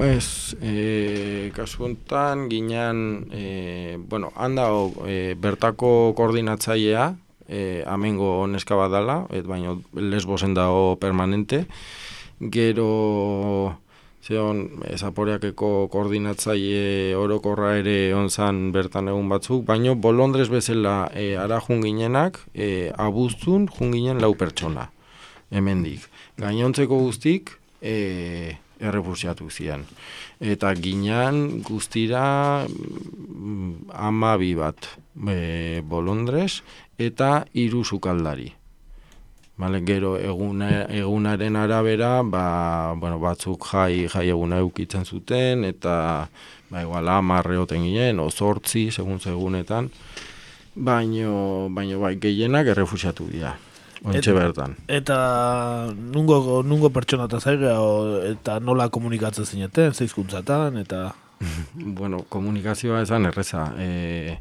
[0.00, 4.70] Ez, e, kasu honetan, ginean, e, bueno, handa
[5.04, 7.14] e, bertako koordinatzailea,
[7.48, 11.66] e, amengo neska badala, et baino lesbosen dago permanente,
[12.40, 13.76] gero
[14.22, 22.40] zeon ezaporeakeko koordinatzaile orokorra ere onzan bertan egun batzuk, baino bolondrez bezala e, ara junginenak,
[22.54, 24.88] e, abuztun junginen lau pertsona,
[25.50, 26.08] hemendik.
[26.40, 29.84] Gainontzeko guztik, e, errefusiatu zian.
[30.40, 34.88] Eta ginean guztira mm, amabi bat
[35.28, 36.62] e, bolondrez
[36.98, 38.52] eta hiru sukaldari.
[39.62, 45.94] Bale, gero eguna, egunaren arabera, ba, bueno, batzuk jai, jai eguna eukitzen zuten, eta
[46.70, 49.90] ba, igual amarre oten ginen, ozortzi, segun segunetan,
[50.74, 53.52] baino, baino bai, gehienak errefusiatu dira.
[54.02, 54.74] Ontxe bertan.
[54.90, 55.16] Eta
[55.94, 57.76] nungo, nungo pertsona eta zaigea,
[58.32, 61.12] eta nola komunikatzen zineten, zeizkuntzatan, eta...
[61.98, 63.68] bueno, komunikazioa esan erreza.
[63.78, 64.38] E,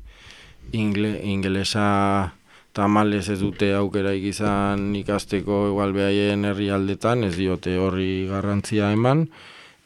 [0.78, 2.34] ingle, ingelesa
[2.74, 9.28] tamales ez dute aukera ikizan ikasteko igual behaien herrialdetan, ez diote horri garrantzia eman.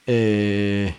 [0.07, 0.93] E,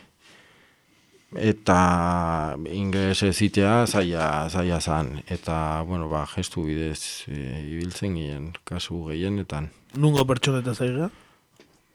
[1.35, 5.23] eta ingles ezitea zaila, zaila zan.
[5.27, 9.71] Eta, bueno, ba, gestu bidez e, ibiltzen ginen, kasu gehienetan.
[9.97, 11.11] Nungo pertsoneta zaiga?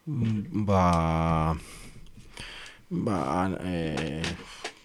[0.05, 1.55] Mm, ba,
[2.89, 3.19] ba,
[3.63, 4.21] e,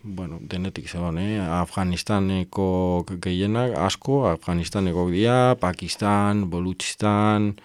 [0.02, 1.40] bueno, denetik zegoen, eh?
[1.42, 7.56] Afganistaneko gehienak asko, Afganistaneko dia, Pakistan, Bolutxistan,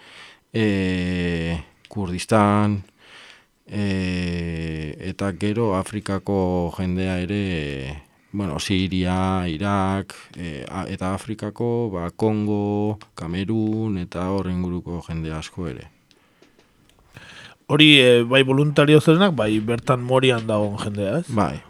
[0.52, 2.82] e, Kurdistan,
[3.72, 13.98] e, eta gero Afrikako jendea ere bueno, Siria, Irak e, eta Afrikako ba, Kongo, Kamerun
[14.00, 15.88] eta horren guruko jende asko ere.
[17.72, 21.26] Hori e, bai voluntario zerenak, bai bertan morian dagoen jendea, ez?
[21.32, 21.62] Bai.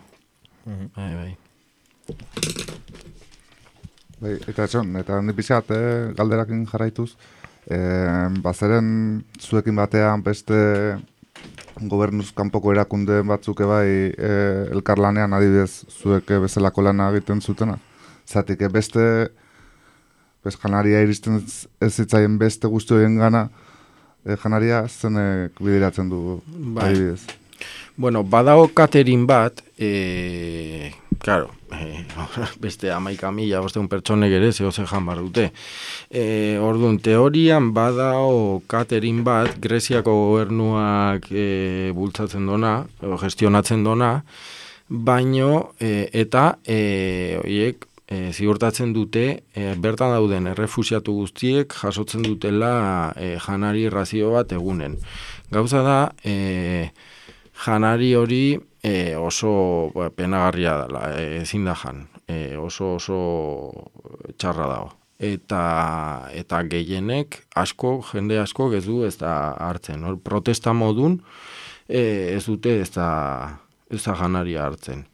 [0.67, 0.91] Mhm.
[0.97, 1.37] Bai, bai.
[4.23, 7.17] Bai, eta etxon, eta handi pixat, eh, galderakin jarraituz,
[7.67, 10.59] eh, bazeren zuekin batean beste
[11.81, 14.33] gobernuz kanpoko erakunde batzuk bai e,
[14.73, 17.79] elkarlanean adibidez zuek bezalako lana egiten zutena.
[18.29, 19.05] Zatik e, beste
[20.45, 21.41] bez janaria iristen
[21.81, 23.49] ez zitzaien beste guzti horien gana
[24.25, 26.91] e, janaria zenek bideratzen du bai.
[26.91, 27.23] adibidez.
[27.97, 30.91] Bueno, badao katerin bat, e,
[31.23, 32.05] claro, e,
[32.65, 35.53] beste amaika mila, boste un pertsonek ere, zeho ze jan dute.
[36.11, 44.21] E, orduan, teorian badao katerin bat, Greziako gobernuak e, bultzatzen dona, o gestionatzen dona,
[44.89, 53.13] baino e, eta e, oiek e, ziurtatzen dute e, bertan dauden errefusiatu guztiek jasotzen dutela
[53.17, 54.99] e, janari razio bat egunen.
[55.53, 56.91] Gauza da, e,
[57.63, 63.21] janari hori e, oso ba, penagarria dela, e, ezin da jan, e, oso oso
[64.37, 64.91] txarra dago.
[65.23, 65.63] Eta,
[66.35, 70.03] eta gehienek asko, jende asko ez du ez da hartzen.
[70.03, 71.21] Hor, protesta modun
[71.87, 73.09] e, ez dute ez da,
[73.91, 75.07] ez da janaria hartzen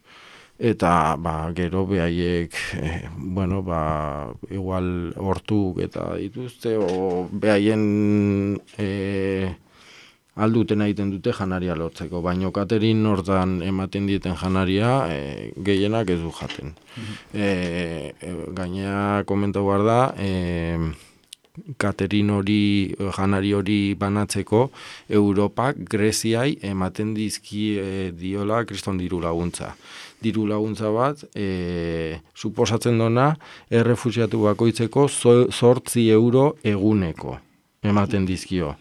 [0.58, 9.54] eta ba, gero behaiek, e, bueno, ba, igual hortuk eta dituzte, o behaien e,
[10.38, 16.32] alduten egiten dute janaria lortzeko, baino katerin hortan ematen dieten janaria e, gehienak ez du
[16.34, 16.74] jaten.
[17.34, 20.94] E, e, gainea komento behar da, e,
[21.76, 24.68] Katerin hori, janari hori banatzeko,
[25.10, 29.72] Europak, Greziai, ematen dizki e, diola kriston diru laguntza.
[30.22, 33.32] Diru laguntza bat, e, suposatzen dona,
[33.70, 37.38] errefusiatu bakoitzeko zortzi euro eguneko
[37.82, 38.72] ematen dizkio.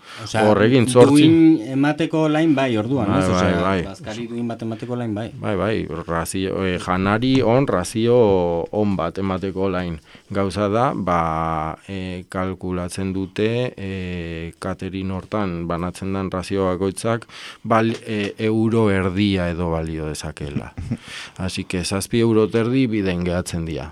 [0.41, 1.27] Horregin, zortzi...
[1.27, 3.75] Duin emateko lain bai, orduan, bai, bai, bai.
[3.85, 5.27] Baskari duin bat emateko lain bai.
[5.37, 5.75] Bai, bai,
[6.07, 8.17] razio, e, janari on, razio
[8.73, 9.99] on bat emateko lain.
[10.33, 11.19] Gauza da, ba,
[11.85, 13.91] e, kalkulatzen dute, e,
[14.57, 17.29] katerin hortan, banatzen den razio bakoitzak,
[17.63, 20.73] bal, e, euro erdia edo balio dezakela.
[21.37, 23.91] Así que, zazpi euro terdi biden gehatzen dira.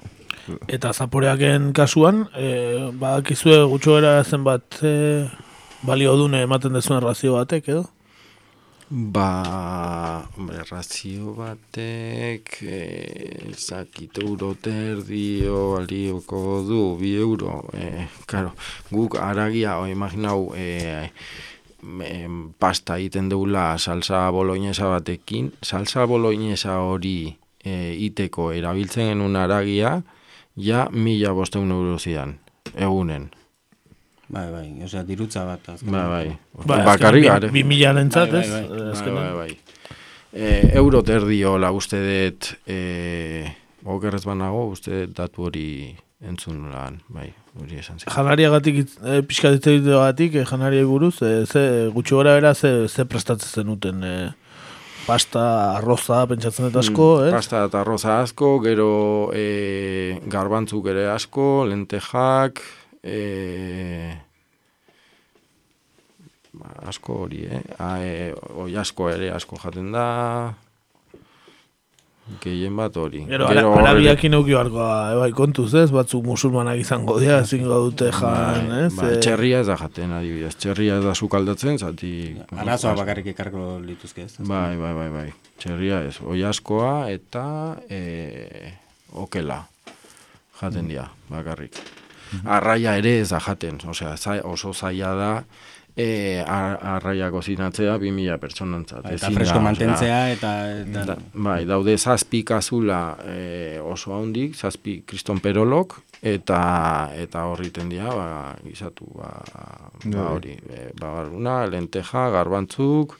[0.69, 4.93] Eta zaporeaken kasuan, e, badakizue gutxo era zenbat e,
[5.85, 7.85] balio dune ematen dezuen razio batek, edo?
[8.89, 12.81] Ba, hombre, razio batek, e,
[13.57, 18.53] zakit euro terdio, balioko du, bi euro, e, karo,
[18.91, 21.09] guk aragia, o, imaginau, e,
[22.61, 27.33] pasta egiten deula salsa boloinesa batekin, salsa boloinesa hori
[27.65, 30.03] e, iteko erabiltzen genuen aragia,
[30.55, 32.37] ja mila bosteun euro zidan,
[32.75, 33.29] egunen.
[34.27, 35.67] Bai, bai, osea, dirutza bat.
[35.75, 35.91] Azken.
[35.91, 36.65] Bai, bai.
[36.65, 37.51] Ba, Bakarri gare.
[37.53, 38.49] Bi mila lentzat, ez?
[38.49, 39.13] Bai, bai, bai.
[39.13, 39.57] bai, bai.
[40.35, 43.45] E, euro terdio la uste dut, e,
[43.87, 45.67] okerrez banago, uste datu hori
[46.25, 47.29] entzun lan, bai,
[47.61, 48.11] hori esan zen.
[48.11, 51.63] Janaria gatik, e, pixka ditu gatik, e, janaria buruz, e, ze,
[51.93, 54.15] gutxi gora era, ze, ze prestatzen zenuten, e,
[55.05, 55.45] pasta,
[55.77, 58.89] arroza, pentsatzen dut asko, mm, Pasta eta arroza asko, gero
[59.35, 62.61] e, garbantzuk ere asko, lentejak,
[63.05, 63.19] e,
[66.57, 67.63] ba, asko hori, eh?
[67.77, 68.29] A, e,
[68.65, 70.07] oi asko ere asko jaten da,
[72.41, 73.19] Gehien bat hori.
[73.29, 78.21] Gero, Gero arabiak inaukio ebai kontuz ez, batzuk musulmanak izango dira, zingo dute bai,
[78.55, 78.93] jan, ez?
[78.97, 79.09] Ba.
[79.21, 80.55] Txerria ez da jaten, adibidez.
[80.57, 82.33] Txerria ez da sukaldatzen, zati...
[82.57, 84.33] Arazoa bakarrik ikarko lituzke ez?
[84.39, 85.27] Bai, bai, bai, bai.
[85.61, 86.15] Txerria ez.
[86.25, 87.45] Oi askoa eta
[87.85, 88.73] e,
[89.13, 89.61] okela
[90.63, 91.77] jaten dira, bakarrik.
[91.77, 92.49] Mhm.
[92.57, 94.15] Arraia ere ez da jaten, osea,
[94.49, 95.31] oso zaila da,
[95.95, 99.07] e, arraiako zinatzea bi mila pertsonantzat.
[99.15, 100.51] Eta fresko mantentzea eta...
[100.83, 101.17] eta...
[101.33, 106.59] bai, daude zazpi kazula e, oso handik, zazpi kriston perolok, eta
[107.15, 108.29] eta horriten dira, ba,
[108.65, 109.65] gizatu, ba, ba
[110.05, 110.29] bai.
[110.35, 113.15] hori, e, ba, una, lenteja, garbantzuk,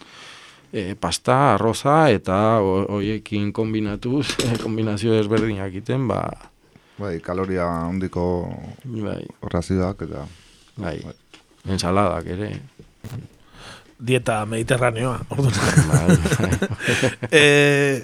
[0.73, 4.27] e, pasta, arroza, eta hoiekin kombinatuz,
[4.65, 6.25] kombinazio ezberdinak egiten, ba...
[6.95, 8.25] Bai, kaloria handiko
[8.83, 9.21] bai.
[9.43, 10.27] horrazioak, eta...
[10.75, 10.99] Bai.
[11.03, 11.21] bai
[11.69, 12.51] ensaladak ere.
[14.05, 15.53] Dieta mediterraneoa, orduan.
[17.31, 18.03] e,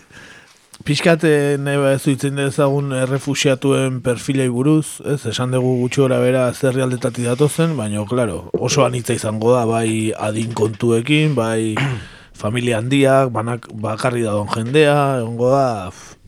[0.81, 6.81] Piskate neba ez duitzen dezagun errefusiatuen perfilei buruz, ez, esan dugu gutxi gora bera zerri
[6.81, 11.75] aldetati datozen, baina, klaro, oso anitza izango da, bai adin kontuekin, bai
[12.41, 15.67] familia handiak, banak, bakarri da don jendea, egongo da,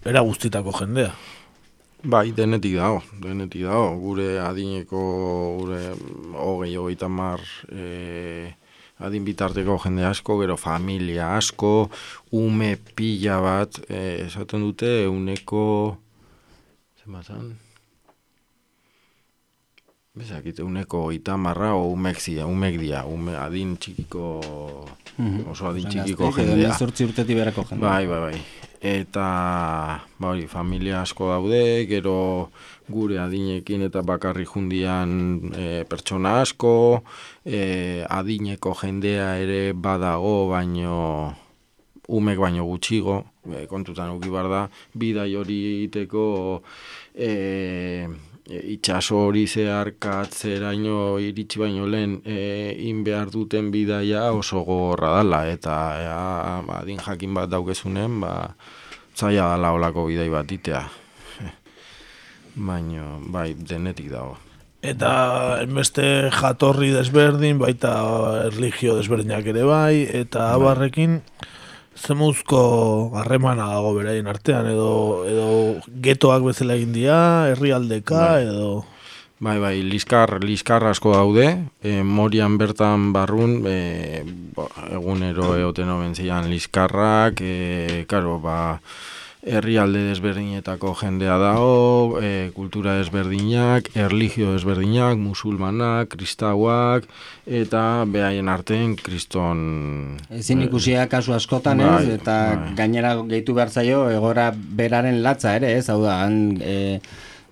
[0.05, 1.15] era guztitako jendea.
[2.03, 5.01] Bai, denetik dago, denetik dago, gure adineko,
[5.61, 5.77] gure
[6.35, 7.39] hogei, hogeita mar
[7.71, 8.51] e,
[8.99, 11.87] adin bitarteko jende asko, gero familia asko,
[12.35, 15.63] ume pila bat, e, esaten dute, uneko,
[16.99, 17.53] zemazan?
[20.19, 24.27] Bezakit, uneko oita marra o umek zia, umek dia, ume, adin txikiko,
[25.15, 25.47] mhm.
[25.55, 26.75] oso adin txikiko jendea.
[27.87, 32.51] Bai, bai, bai eta bai, familia asko daude, gero
[32.91, 35.13] gure adinekin eta bakarri jundian
[35.55, 37.03] e, pertsona asko,
[37.47, 41.31] e, adineko jendea ere badago, baino
[42.11, 44.61] umek baino gutxigo, e, kontutan uki bar da,
[44.99, 46.27] bidai hori iteko
[47.15, 47.31] e,
[48.49, 55.75] itxaso hori zeharkatzeraino iritsi baino lehen e, in behar duten bidaia oso gogorra dala eta
[56.01, 58.33] ea, ba, din jakin bat daukezunen ba,
[59.15, 60.83] zaila dala olako bidei bat itea.
[62.67, 64.37] Baina, bai, denetik dago.
[64.83, 67.93] Eta enbeste jatorri desberdin, baita
[68.49, 71.21] erligio desberdinak ere bai, eta abarrekin
[71.97, 75.47] zemuzko harremana dago beraien artean, edo, edo
[76.03, 77.19] getoak bezala egin dira,
[77.53, 78.43] herrialdeka, Bai.
[78.47, 78.73] edo...
[79.43, 81.47] Bai, bai, liskar, liskar asko daude,
[81.83, 84.21] e, morian bertan barrun, e,
[84.55, 88.77] ba, egunero egoten hoben zian liskarrak, e, karo, ba,
[89.43, 97.07] herrialde desberdinetako jendea dago, e, kultura desberdinak, erligio desberdinak, musulmanak, kristauak,
[97.45, 100.17] eta behaien artean kriston...
[100.31, 102.71] Ezin ikusia kasu askotan Bai, ez, eta bai.
[102.79, 107.01] gainera gehitu behar zaio egora beraren latza ere ez, hau da, han e,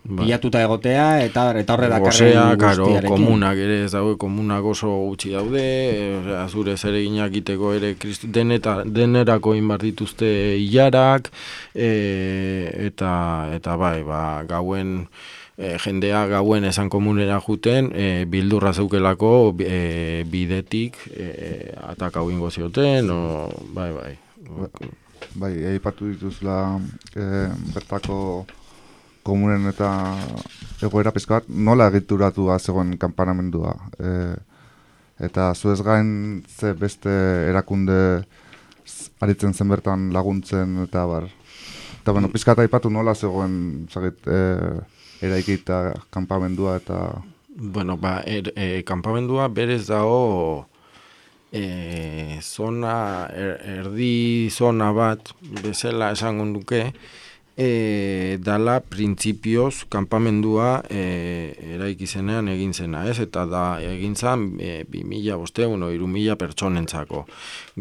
[0.04, 0.26] Bai.
[0.26, 3.08] bilatuta egotea, eta eta horre dakarren guztiarekin.
[3.08, 8.28] komunak ere ez daude, komunak oso gutxi daude, e, osea, zure zereginak egiteko ere kristu,
[8.34, 11.30] deneta, denerako inbar dituzte hilarak,
[11.76, 11.92] e,
[12.88, 13.12] eta,
[13.54, 15.06] eta bai, ba, gauen,
[15.56, 23.14] e, jendea gauen esan komunera juten, e, bildurra zeukelako e, bidetik e, atakau ingo zioten,
[23.14, 24.16] o, bai, bai.
[25.38, 26.58] Bai, aipatu dituzla
[27.14, 27.46] e,
[27.76, 28.18] bertako
[29.24, 29.90] komunen eta
[30.82, 33.74] egoera pizka nola egituratu zegoen kanpanamendua.
[34.00, 34.12] E,
[35.28, 37.12] eta zuez gain ze beste
[37.50, 38.24] erakunde
[39.22, 41.30] aritzen zen bertan laguntzen eta bar.
[42.02, 44.42] Eta bueno, pizka bat aipatu nola zegoen zagit, e,
[45.22, 47.22] eraikita kanpamendua eta...
[47.52, 50.66] Bueno, ba, er, e, kanpamendua berez dago
[51.52, 56.88] e, zona, er, erdi zona bat, bezala esango nuke,
[57.58, 63.20] e, dala printzipioz kanpamendua e, eraiki zenean egin zena, ez?
[63.24, 67.26] Eta da egin zen e, 2000 bosteun, o 3000 pertsonentzako.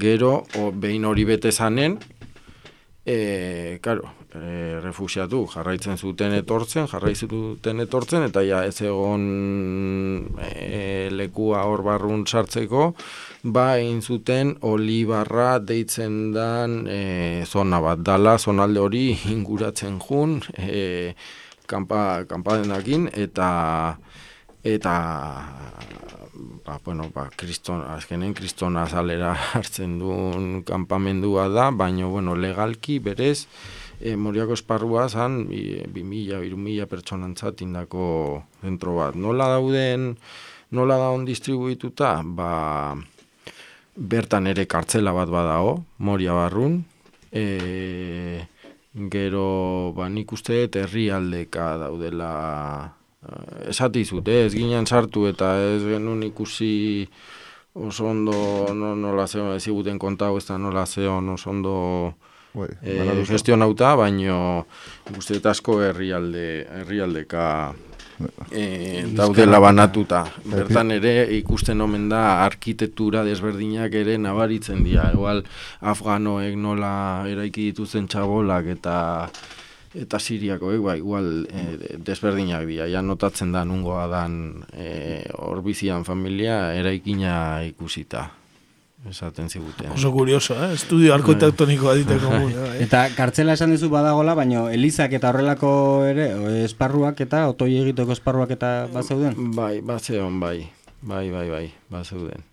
[0.00, 1.98] Gero, o, behin hori bete zanen,
[3.10, 9.24] E, karo, e, refusiatu jarraitzen zuten etortzen, jarraitzen zuten etortzen, eta ja ez egon
[10.44, 12.90] e, lekua hor barrun sartzeko,
[13.42, 21.14] ba egin zuten olibarra deitzen dan e, zona bat dala, zonalde hori inguratzen jun, e,
[21.66, 23.96] kanpa, kanpadenakin, eta
[24.64, 24.94] eta
[26.64, 33.46] ba, bueno, ba, kriston, azkenen kriston azalera hartzen duen kanpamendua da, baina, bueno, legalki berez,
[34.00, 39.16] e, Moriako esparrua zan, bi, bi mila, biru mila pertsonantzat indako zentro bat.
[39.16, 40.14] Nola dauden,
[40.76, 42.50] nola daun distribuituta, ba,
[43.96, 46.84] bertan ere kartzela bat badago, Moria barrun,
[47.32, 48.46] e,
[49.10, 52.30] gero, ba, nik uste dut herrialdeka daudela
[53.20, 57.04] Eh, esati zute, ez ginen sartu eta ez genuen ikusi
[57.76, 58.32] oso ondo
[58.72, 61.74] no, nola zeo eziguten kontau ez da nola zeo oso ondo
[62.54, 62.96] Bai, e,
[63.28, 64.64] gestionauta, baino
[65.18, 66.46] uste dut asko herrialde
[66.80, 67.44] herrialdeka
[68.50, 70.24] e, daudela banatuta.
[70.44, 75.10] Bertan ere ikusten omen da arkitektura desberdinak ere nabaritzen dira.
[75.14, 75.44] Igual
[75.80, 76.92] afganoek nola
[77.30, 78.96] eraiki dituzten txabolak eta
[79.90, 82.88] eta siriakoek ba, igual e, desberdinak dira.
[82.90, 88.28] Ja notatzen da nungoa dan e, orbizian familia eraikina ikusita.
[89.08, 89.92] Esaten ziguten.
[89.94, 90.74] Oso kurioso, eh?
[90.74, 92.28] Estudio arkitektonikoa diteko.
[92.34, 92.82] bai.
[92.84, 95.70] Eta kartzela esan duzu badagola, baina elizak eta horrelako
[96.10, 99.38] ere o, esparruak eta otoi egiteko esparruak eta bazeuden?
[99.56, 100.68] Bai, bazeon, bai.
[101.00, 102.44] Bai, bai, bai, bazeuden.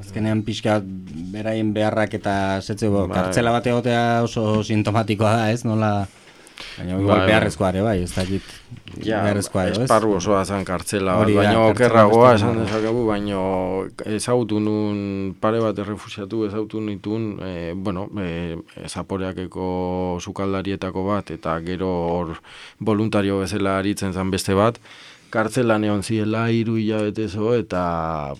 [0.00, 0.80] Azkenean pixka
[1.30, 3.06] beraien beharrak eta setze Bai.
[3.14, 5.62] kartzela bate egotea oso sintomatikoa da, ez?
[5.64, 6.08] Nola
[6.76, 8.42] Baina igual Bai, beharrezkoa ere bai, ez dakit
[9.04, 9.86] Ja, beharrezkoa edo, ez?
[9.86, 13.40] esparru osoa zen kartzela Hori baina okerragoa esan dezakegu, baina
[14.16, 18.56] ezagutu nun pare bat errefusiatu ezagutu nitun, e, bueno, e,
[18.88, 19.68] zaporeakeko
[20.20, 22.36] sukaldarietako bat, eta gero hor
[22.80, 24.80] voluntario bezala aritzen zen beste bat,
[25.30, 27.82] kartzelan egon ziela hiru hilabete zo, eta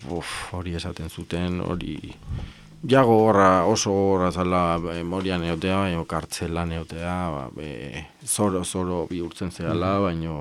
[0.09, 1.99] uf, hori esaten zuten, hori
[2.89, 9.07] jago horra, oso horra zala e, morian eotea, baina kartzelan eotea, ba, be, zoro, zoro
[9.11, 10.37] bihurtzen zehala, baina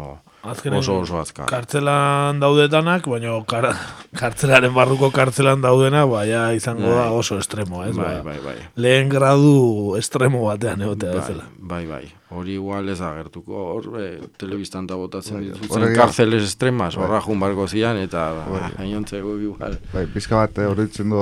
[0.46, 1.48] Azkenen, oso oso azkar.
[1.50, 3.68] Kartzelan daudetanak, baina kar,
[4.16, 7.18] kartzelaren barruko kartzelan daudena, baina izango da Bai.
[7.20, 7.96] oso estremo, ez?
[7.98, 8.56] Bai, Ba, bai, bai.
[8.76, 11.44] Lehen gradu estremo batean egotea Bai, bezala.
[11.58, 12.04] bai, bai.
[12.36, 17.06] Hori igual ez agertuko, hor, e, telebistan da botatzen Bai, ditutzen horrek- kartzeles estremas, Bai.
[17.06, 18.72] horra jun barko zian, eta Bai.
[18.78, 19.80] gainontzeko igual.
[19.94, 21.22] Bai, pizka bat eh, horitzen du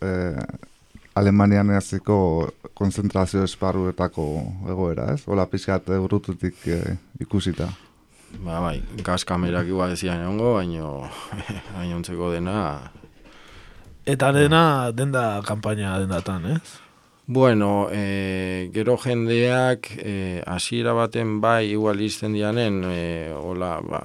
[0.00, 0.36] eh,
[1.14, 4.24] Alemanian eziko konzentrazio esparruetako
[4.70, 5.22] egoera, ez?
[5.26, 7.68] Hola, pizka bat urrututik eh, ikusita.
[8.40, 11.10] Ba, bai, gaz kamerak igual ezian egongo, baino
[11.76, 12.90] gainontzeko dena,
[14.02, 16.78] Eta dena denda kanpaina dendatan, ez?
[17.26, 24.00] Bueno, e, gero jendeak e, hasiera baten bai igual izten dianen, e, hola, ba,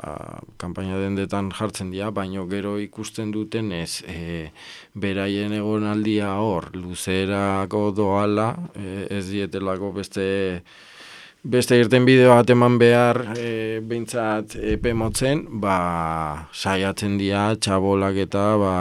[0.62, 4.52] kampaina dendetan jartzen dira, baino gero ikusten duten ez, e,
[4.94, 10.28] beraien egonaldia hor, luzerako doala, e, ez dietelako beste
[11.48, 15.78] beste irten bideo bat eman behar e, behintzat epe motzen, ba,
[16.52, 18.74] saiatzen dira txabolak eta, ba,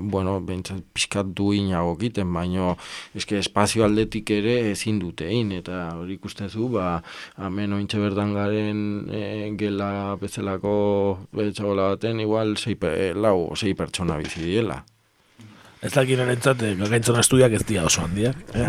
[0.00, 2.72] bueno, behintzat pixkat du inagokiten, baino
[3.18, 6.96] eske espazio aldetik ere ezin dute egin, eta hori ikusten zu, ba,
[7.44, 8.80] hemen ointxe berdan garen
[9.12, 10.74] e, gela bezalako
[11.34, 12.78] txabola baten, igual, sei,
[13.20, 14.80] lau, sei pertsona bizi diela.
[15.84, 18.38] Ez dakit erentzat, eh, gagaintzona estudiak ez dira oso handiak.
[18.56, 18.68] Eh?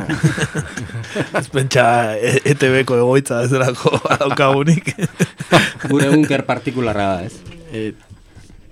[1.40, 1.86] ez pentsa
[2.20, 4.92] ETB-ko egoitza ez derako daukagunik.
[5.88, 7.62] Gure unker partikularra da, ez?
[7.72, 8.04] Et,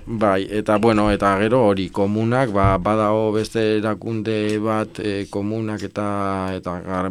[0.06, 6.08] bai, eta bueno, eta gero hori komunak, ba, badago beste erakunde bat e, komunak eta
[6.58, 7.10] eta gar,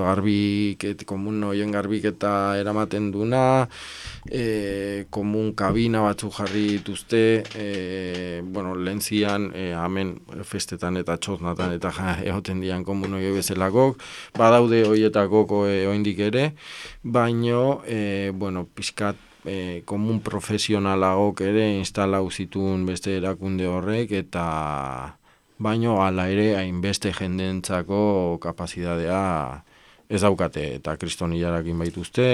[0.00, 3.68] garbik, et, komun hoien garbik eta eramaten duna,
[4.24, 11.76] e, komun kabina batzu jarri dituzte, e, bueno, lehen zian, e, hemen festetan eta txoznatan
[11.76, 14.00] eta ja, egoten dian komun hori bezalakok,
[14.38, 16.52] badaude horietako e, oindik ere,
[17.04, 24.44] baino, e, bueno, pizkat, e, komun profesionalagok ere instalau zituen beste erakunde horrek eta
[25.58, 29.24] baino hala ere hainbeste jendentzako kapazitatea
[30.10, 32.24] ez daukate eta kristoniarakin baituzte,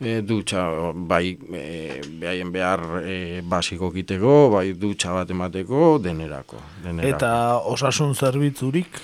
[0.00, 0.62] e, dutxa
[0.94, 6.62] bai e, behaien behar e, basiko kiteko, bai dutxa bat emateko, denerako.
[6.86, 7.10] denerako.
[7.12, 7.34] Eta
[7.74, 9.02] osasun zerbitzurik?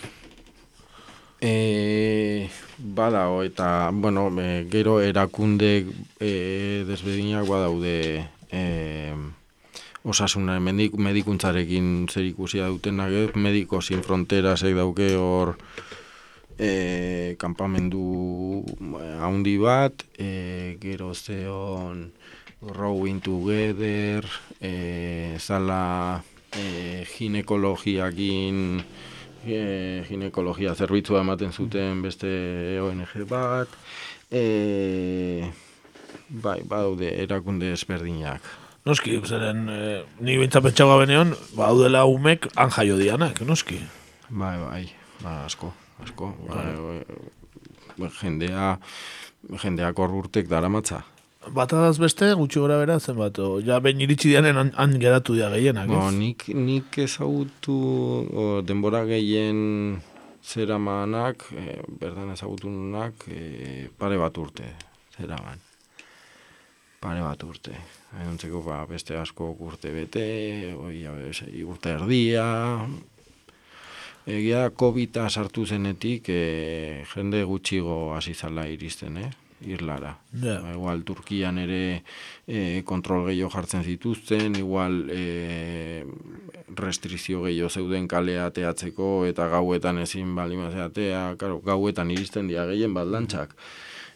[1.40, 5.86] E, badao, eta bueno, e, gero erakunde
[6.20, 9.14] e, desbedinak badaude e,
[10.04, 15.56] osasuna medik, medikuntzarekin zer ikusia dutenak, mediko sin fronteras dauke hor
[16.60, 18.64] e, kampamendu
[19.00, 22.12] eh, haundi bat, e, gero zeon
[22.60, 24.28] rowing together,
[24.60, 26.22] e, zala
[26.52, 28.84] e, ginekologiakin,
[29.44, 32.30] e, ginekologia zerbitzua ematen zuten beste
[32.82, 33.76] ONG bat,
[34.30, 35.50] e,
[36.28, 38.42] bai, badaude erakunde ezberdinak.
[38.88, 43.82] Noski, zeren, e, ni bintza pentsagoa benean, baudela umek anjaio dianak, noski.
[44.30, 44.84] Bai, bai,
[45.20, 45.74] ba, asko
[46.04, 46.64] asko, ba,
[47.98, 48.74] ba, jendea,
[49.62, 51.02] jendeak hor urtek dara matza.
[51.48, 55.48] Batadaz beste, gutxi gora bera, zen bat, ja ben iritsi dianen han, han geratu dia
[55.48, 57.76] gehienak, bo, nik, nik ezagutu
[58.28, 60.02] o, denbora gehien
[60.44, 64.68] zera maanak, e, berdan ezagutu nunak, e, pare bat urte,
[65.16, 65.40] zera
[67.00, 67.72] Pare bat urte.
[68.12, 71.06] Hainontzeko ba, beste asko urte bete, oi,
[71.64, 72.44] urte erdia,
[74.28, 79.30] Egia covid sartu zenetik e, jende gutxigo hasi zala iristen, eh?
[79.66, 80.16] Irlara.
[80.32, 80.62] Yeah.
[80.62, 82.02] Ba, igual Turkian ere
[82.46, 86.04] e, kontrol gehiago jartzen zituzten, igual e,
[86.76, 92.94] restrizio gehiago zeuden kalea teatzeko eta gauetan ezin bali mazeatea, claro, gauetan iristen dia gehien
[92.96, 93.54] baldantzak.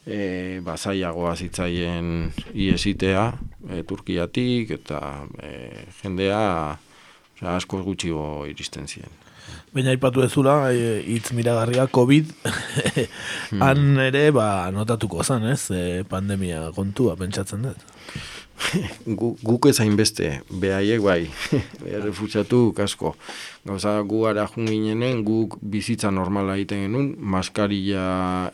[0.04, 3.26] E, bazaiagoa zitzaien iesitea
[3.70, 5.00] e, Turkiatik eta
[5.40, 6.40] e, jendea
[7.54, 9.23] asko gutxigo iristen ziren.
[9.74, 12.28] Baina ipatu ezula, e, hitz miragarria, COVID,
[13.64, 17.82] han ere, ba, notatuko zan, ez, e, pandemia kontua, pentsatzen dut.
[19.18, 20.28] gu, guk ezain beste,
[20.62, 21.24] behaiek bai,
[22.06, 23.16] refutsatu kasko.
[23.66, 28.04] Gauza gu ara junginenen, guk bizitza normala egiten genuen, maskaria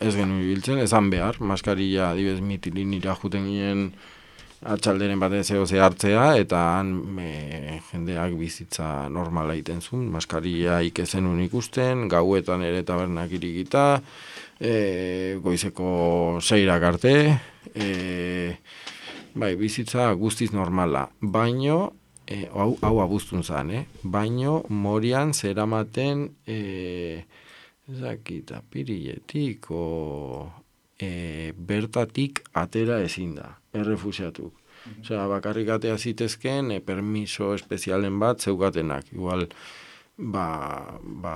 [0.01, 3.91] ez genuen biltzen, ezan behar, maskaria dibez mitilin irajuten ginen,
[4.61, 6.91] atxalderen batez zeo ze hartzea, eta han
[7.91, 14.01] jendeak bizitza normala egiten zuen, maskaria ikezen ikusten, gauetan ere tabernak irigita,
[14.59, 17.15] e, goizeko zeirak arte,
[17.73, 18.55] e,
[19.33, 21.93] bai, bizitza guztiz normala, baino,
[22.27, 23.85] e, hau, hau abuztun zan, eh?
[24.03, 27.25] baino morian zeramaten e,
[27.97, 30.60] zakita pirilletik, o,
[31.01, 34.53] e, bertatik atera ezin da, errefusiatuk.
[34.53, 34.59] Mm
[35.01, 39.11] Osea, bakarrik atea zitezken, e, permiso espezialen bat zeugatenak.
[39.13, 39.43] Igual,
[40.17, 40.45] ba,
[41.01, 41.35] ba,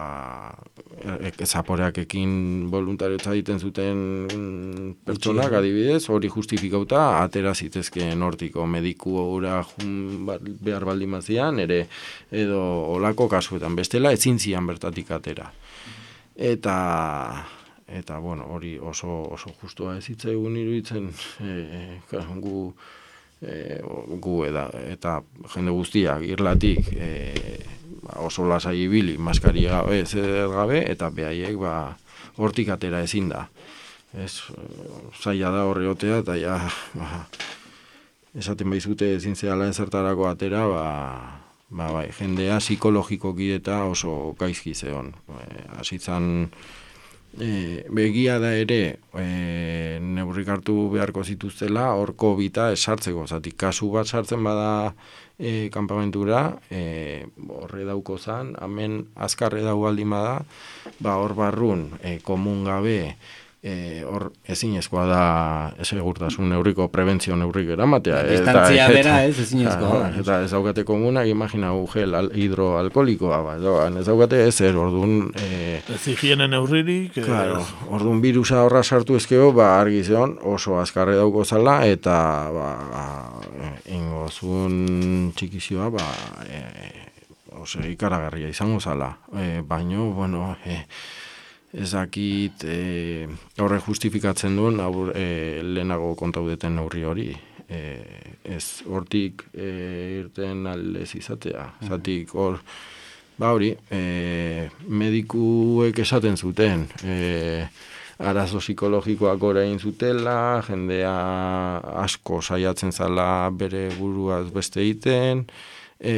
[0.98, 2.32] e, e, zaporeak ekin
[2.74, 11.62] voluntariotza egiten zuten pertsonak adibidez, hori justifikauta, atera zitezken hortiko mediku ora behar baldin mazian,
[11.62, 11.84] ere,
[12.32, 12.62] edo
[12.96, 15.52] olako kasuetan, bestela ezin zian bertatik atera.
[16.36, 16.76] Eta,
[17.88, 21.12] eta bueno, hori oso oso justua ez hitza egun iruditzen
[21.42, 22.00] e,
[22.42, 22.74] gu
[23.42, 23.82] e,
[24.22, 25.20] gu eda, eta
[25.54, 27.10] jende guztiak irlatik e,
[28.22, 31.96] oso lasai ibili maskaria gabe zer gabe eta behaiek ba
[32.38, 33.48] hortik atera ezin da.
[34.16, 34.42] Ez
[35.22, 36.58] zaila da horre otea eta ja
[36.94, 37.26] ba,
[38.36, 40.86] esaten baizute ezin zehala ezertarako atera ba,
[41.70, 45.14] ba, bai, jendea psikologikoki eta oso gaizki zeon.
[45.30, 45.68] E,
[47.36, 54.08] E, begia da ere e, neurrik hartu beharko zituztela horko bita esartzeko zatik kasu bat
[54.08, 54.94] sartzen bada
[55.36, 60.38] e, kanpamentura e, horre dauko zan hemen azkarre dau baldin bada
[61.04, 63.18] ba hor barrun e, komun gabe
[63.66, 65.22] e, hor ezinezkoa da
[65.86, 68.22] segurtasun neurriko prebentzio neurrik eramatea.
[68.30, 70.02] Distantzia bera ez ezinezkoa.
[70.12, 73.56] Eta, eta ez daukate komunak, imagina gel al, hidroalkolikoa, ba,
[73.90, 75.32] ez daukate ez er, orduan...
[75.42, 77.18] E, ez higiene neurririk.
[77.18, 82.20] E, claro, orduan virusa horra sartu ezkeo, ba, argi zion, oso azkarre dauko zala, eta
[82.54, 82.70] ba,
[83.98, 86.10] ingo zuen txikizioa, ba,
[86.46, 86.64] e,
[87.58, 89.16] ose, ikaragarria izango zala.
[89.34, 90.84] E, baino, bueno, e,
[91.76, 93.28] ezakit e,
[93.60, 97.30] horre justifikatzen duen aur, e, lehenago kontaudeten neurri hori.
[97.66, 97.82] E,
[98.56, 99.70] ez hortik e,
[100.22, 101.66] irten aldez izatea.
[101.88, 102.60] Zatik hor,
[103.40, 107.68] ba hori, e, medikuek esaten zuten, e,
[108.26, 111.16] arazo psikologikoak orain zutela, jendea
[112.06, 115.44] asko saiatzen zala bere buruaz beste egiten,
[116.00, 116.16] e,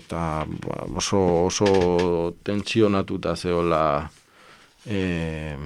[0.00, 1.70] eta ba, oso, oso
[2.42, 3.84] tentsionatuta zeola
[4.86, 5.56] e,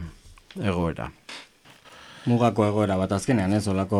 [0.62, 1.10] egoera.
[2.24, 3.98] Mugako egoera bat azkenean, ez, olako...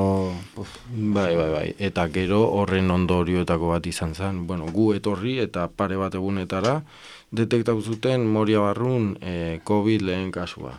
[0.56, 5.98] Bai, bai, bai, eta gero horren ondorioetako bat izan zen, bueno, gu etorri eta pare
[6.00, 6.78] bat egunetara,
[7.36, 10.78] detektau zuten moria barrun e, COVID lehen kasua.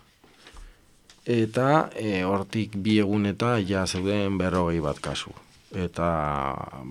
[1.25, 5.33] Eta e, hortik bi eguneta ja zeuden berrogei bat kasu.
[5.75, 6.09] Eta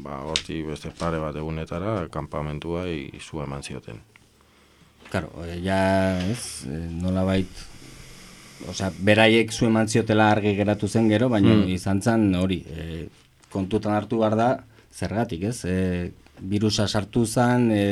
[0.06, 4.02] ba, hortik beste pare bat egunetara kanpamentua izu eman zioten.
[5.14, 7.58] Claro, eh, ja, ez, eh, nola bait,
[8.66, 11.68] osea, beraiek zu eman ziotela argi geratu zen gero, baina mm.
[11.70, 13.04] izan zen hori, e,
[13.52, 14.48] kontutan hartu behar da,
[14.90, 15.76] zergatik, ez, e,
[16.54, 17.84] virusa sartu zen, e,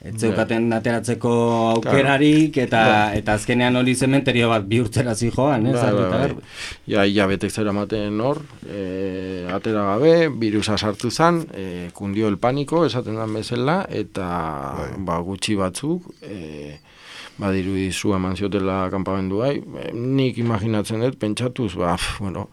[0.00, 1.32] etzeukaten ateratzeko
[1.74, 2.82] aukerarik eta
[3.16, 5.76] eta azkenean hori zementerio bat bihurtzera zi joan, ez?
[5.76, 6.44] Bai, bai, bai.
[6.88, 12.38] Ja, ja betek zera maten hor, e, atera gabe, virusa sartu zan, e, kundio el
[12.40, 14.30] paniko, esaten dan bezala, eta
[14.78, 14.92] bai.
[15.10, 16.78] ba, gutxi batzuk, e,
[17.38, 19.54] badiru izu eman ziotela kampamendu bai,
[19.94, 22.48] nik imaginatzen dut, pentsatuz, ba, bueno,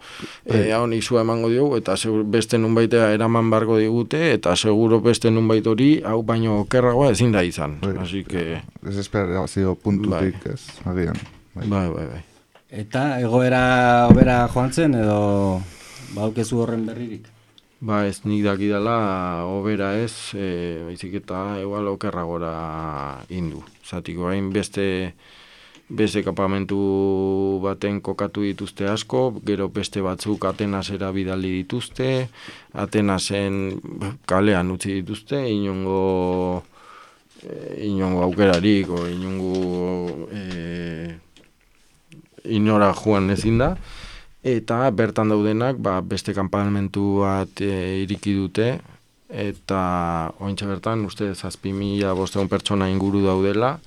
[0.45, 5.31] e, hau izu emango diogu, eta segur, beste nunbaitea eraman bargo digute, eta seguro beste
[5.31, 7.79] nunbait hori, hau baino kerragoa ezin da izan.
[7.81, 8.61] Bai, Así que...
[8.87, 10.53] Ez esperazio puntutik, bai.
[10.53, 11.23] ez, agian.
[11.55, 11.67] Bai.
[11.67, 12.23] bai, bai, bai.
[12.69, 15.61] Eta egoera obera joan zen, edo
[16.15, 17.36] baukezu horren berririk?
[17.79, 22.53] Ba ez nik dakidala obera ez, e, baizik eta egual okerra gora
[23.29, 23.61] indu.
[23.85, 25.13] Zatiko hain beste,
[25.87, 26.79] beste kapamentu
[27.61, 32.29] baten kokatu dituzte asko, gero beste batzuk Atenasera bidali dituzte,
[32.73, 33.77] Atenasen
[34.25, 36.63] kalean utzi dituzte, inongo,
[37.43, 41.13] e, inongo aukerarik, o inongo e,
[42.57, 43.75] inora joan ezin da
[44.43, 48.77] eta bertan daudenak ba, beste kanpamentu bat e, iriki dute.
[49.27, 53.77] Eta ointxe bertan uste zazpi mila bosteun pertsona inguru daudela.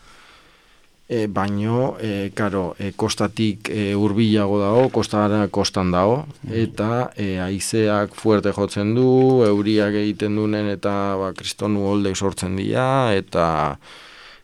[1.10, 6.20] E, baino e, karo, e, kostatik e, urbilago dago, kostara kostan dago.
[6.46, 9.08] Eta e, aizeak fuerte jotzen du,
[9.48, 12.86] euriak egiten duen eta ba, kristonu holdek sortzen dira
[13.16, 13.48] eta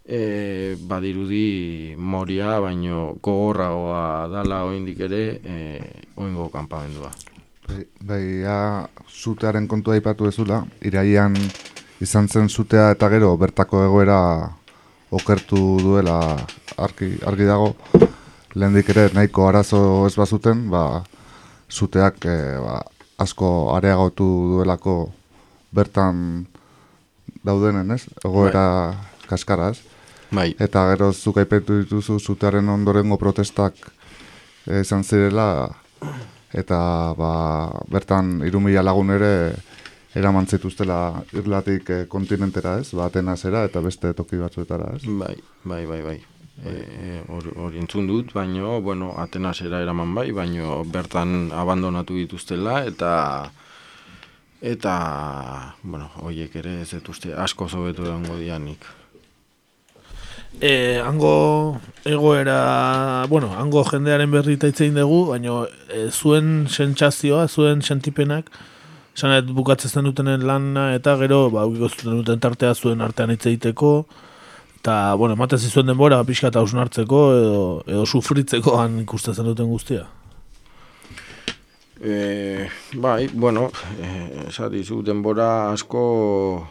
[0.06, 5.56] e, badirudi moria, baino gogorragoa dala oindik ere e,
[6.16, 7.10] oingo kanpamendua.
[7.66, 11.34] Bai, bai ja, zutearen kontua aipatu ezula, iraian
[12.00, 14.20] izan zen zutea eta gero bertako egoera
[15.10, 16.36] okertu duela
[16.76, 17.74] argi, argi dago,
[18.54, 21.02] lehendik ere nahiko arazo ez bazuten, ba,
[21.70, 22.78] zuteak e, ba,
[23.18, 24.96] asko areagotu duelako
[25.74, 26.46] bertan
[27.42, 28.04] daudenen, ez?
[28.24, 29.26] Egoera bai.
[29.26, 29.95] kaskaraz.
[30.30, 30.54] Bai.
[30.58, 33.74] Eta gero zuk aipetu dituzu zutearen ondorengo protestak
[34.66, 35.68] eh, izan zirela
[36.56, 36.78] eta
[37.18, 37.32] ba,
[37.90, 39.32] bertan irumila lagun ere
[40.16, 45.02] eraman zituztela irlatik e, kontinentera ez, ba, Atenasera eta beste toki batzuetara ez.
[45.04, 46.16] Bai, bai, bai, bai.
[46.64, 53.12] E, hori entzun dut, baino, bueno, Atenasera eraman bai, baino bertan abandonatu dituztela eta
[54.64, 54.94] eta,
[55.82, 58.88] bueno, hoiek ere ez dituzte asko zobetu egongo dianik
[60.60, 68.50] e, hango egoera, bueno, hango jendearen berri taitzein dugu, baina e, zuen sentsazioa, zuen sentipenak,
[69.16, 73.92] Esanet bukatzen zen dutenen lana eta gero ba zuten duten tartea zuen artean hitz egiteko
[74.76, 80.04] eta bueno, ematen zizuen denbora pixka eta hartzeko edo edo sufritzeko han ikusten duten guztia.
[81.98, 83.70] E, bai, bueno,
[84.02, 86.68] eh, esati zu denbora asko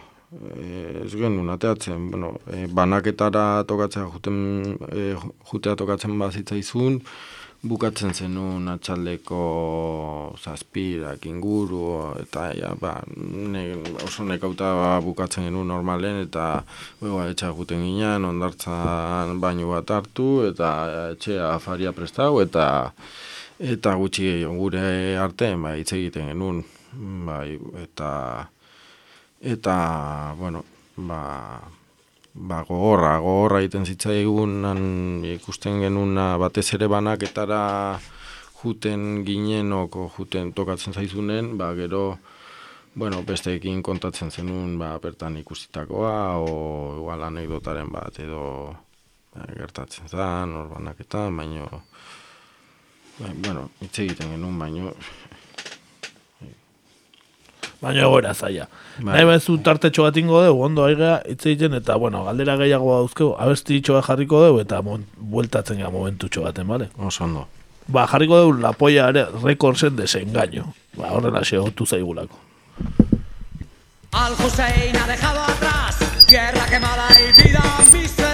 [1.06, 4.38] ez genuen ateatzen, bueno, e, banaketara tokatzea juten,
[4.92, 5.16] e,
[5.52, 7.00] jutea tokatzen bazitzaizun,
[7.66, 9.40] bukatzen zenun atxaldeko
[10.38, 11.86] zazpirak inguru,
[12.22, 13.64] eta ja, ba, ne,
[14.06, 16.50] oso nekauta ba, bukatzen genuen normalen, eta
[17.02, 20.76] bego, etxa guten ginen, ondartzan baino bat hartu, eta
[21.16, 22.68] etxea afaria prestau, eta
[23.60, 26.64] eta gutxi gure artean ba hitz egiten genuen
[27.26, 28.50] bai eta
[29.42, 30.64] eta bueno
[30.98, 31.62] ba
[32.34, 38.00] ba gogorra gogorra egiten zitzaigun ikusten genuna batez ere banaketara
[38.60, 42.18] juten ginenok juten tokatzen zaizunen ba gero
[42.96, 46.50] bueno besteekin kontatzen zenun ba bertan ikusitakoa o
[47.00, 48.76] igual anekdotaren bat edo
[49.36, 51.84] ba, gertatzen zan hor banaketan baino
[53.16, 54.90] Bai, bueno, hitz egiten genuen, baino...
[57.86, 58.66] Baina egoera zaila.
[58.98, 59.12] Bai.
[59.14, 63.36] Nahi bezu tartetxo bat ingo dugu, ondo aigea hitz egiten, eta bueno, galdera gehiago dauzkeu,
[63.46, 65.06] abesti itxoa jarriko dugu, eta mon,
[65.36, 66.90] bueltatzen gara momentu baten, bale?
[66.98, 67.46] Oso ondo.
[67.88, 70.74] Ba, jarriko dugu la polla ere, rekordzen desengaño.
[70.98, 72.42] Ba, horrela xe, otu zaigulako.
[74.14, 77.62] Al Hussein ha dejado atrás, tierra quemada y vida
[77.92, 78.25] miserable.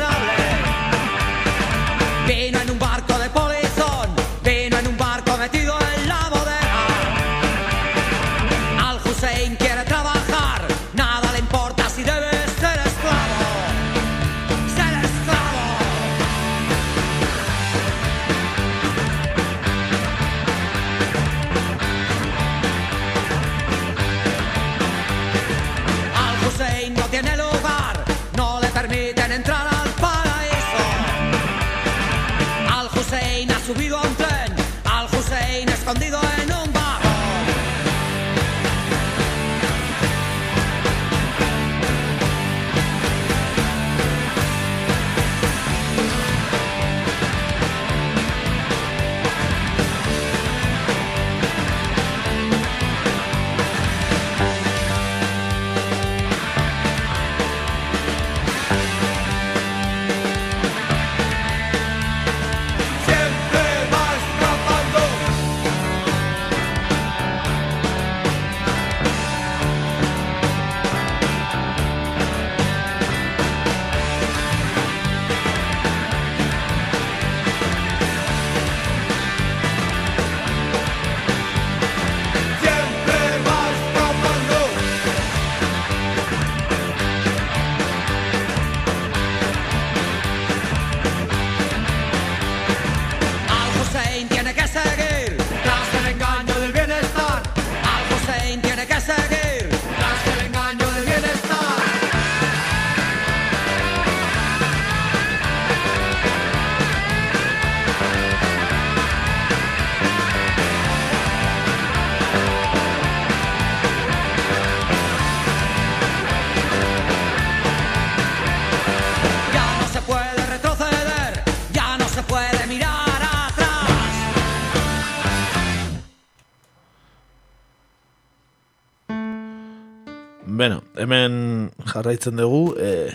[131.01, 133.11] Hemen jarraitzen dugu e,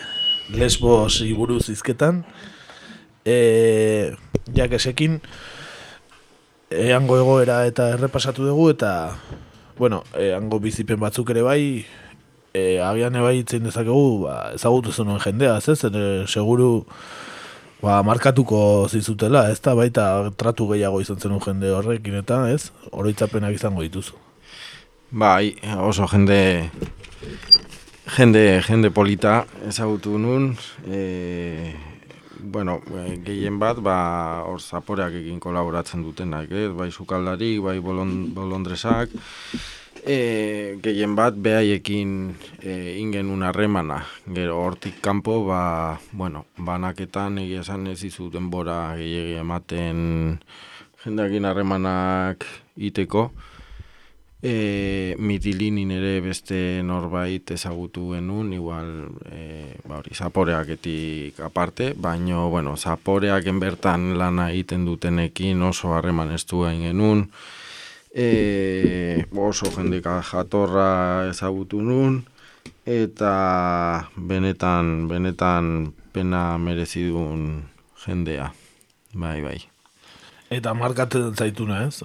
[0.59, 2.25] lesbos iburuz izketan
[3.25, 4.15] e,
[4.55, 5.21] jakesekin
[6.71, 8.91] eango egoera eta errepasatu dugu eta
[9.79, 11.63] bueno, eango bizipen batzuk ere bai
[12.57, 15.77] e, agian ebai itzen dezakegu ba, ezagutu zenuen jendea ez?
[15.77, 15.93] Ez,
[16.33, 16.71] seguru
[17.83, 18.61] ba, markatuko
[18.91, 20.07] zizutela ez da baita
[20.37, 24.17] tratu gehiago izan zenuen jende horrekin eta ez, oroitzapenak izango dituzu.
[25.15, 25.55] Bai,
[25.87, 26.71] oso jende
[28.07, 30.53] Jende, jende polita ezagutu nun,
[30.87, 31.75] e,
[32.39, 33.97] bueno, e, gehien bat, ba,
[34.47, 36.69] hor zaporeak egin kolaboratzen dutenak, eh?
[36.71, 39.11] bai sukaldari, bai bolon, bolondresak,
[40.07, 42.15] e, gehien bat behaiekin
[42.63, 44.05] e, ingen harremana,
[44.39, 50.39] gero hortik kanpo, ba, bueno, banaketan egia esan ez izu denbora gehiagia ematen
[51.03, 52.47] jendeakin harremanak
[52.79, 53.33] iteko,
[54.47, 58.93] E, mitilinin ere beste norbait ezagutu genuen, igual,
[59.27, 66.45] e, ba hori, zaporeaketik aparte, baino, bueno, zaporeak enbertan lana egiten dutenekin oso harreman ez
[66.47, 67.27] du genuen,
[68.15, 72.23] e, oso jendeka jatorra ezagutu nun,
[72.87, 77.65] eta benetan, benetan pena merezi duen
[78.07, 78.53] jendea.
[79.13, 79.59] Bai, bai.
[80.55, 82.05] Eta markatzen zaituna, ez?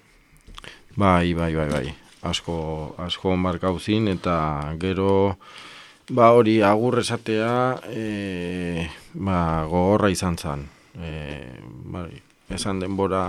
[0.97, 1.89] Bai, bai, bai, bai.
[2.21, 5.37] Asko, asko markauzin eta gero
[6.11, 10.67] ba hori agur esatea e, ba, gogorra izan zen.
[10.99, 11.11] E,
[11.93, 12.11] bai,
[12.51, 13.23] esan denbora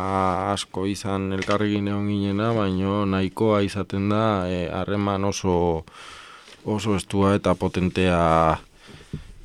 [0.53, 5.85] asko izan elkarregin egon ginena, baino nahikoa izaten da e, harreman oso
[6.65, 8.59] oso estua eta potentea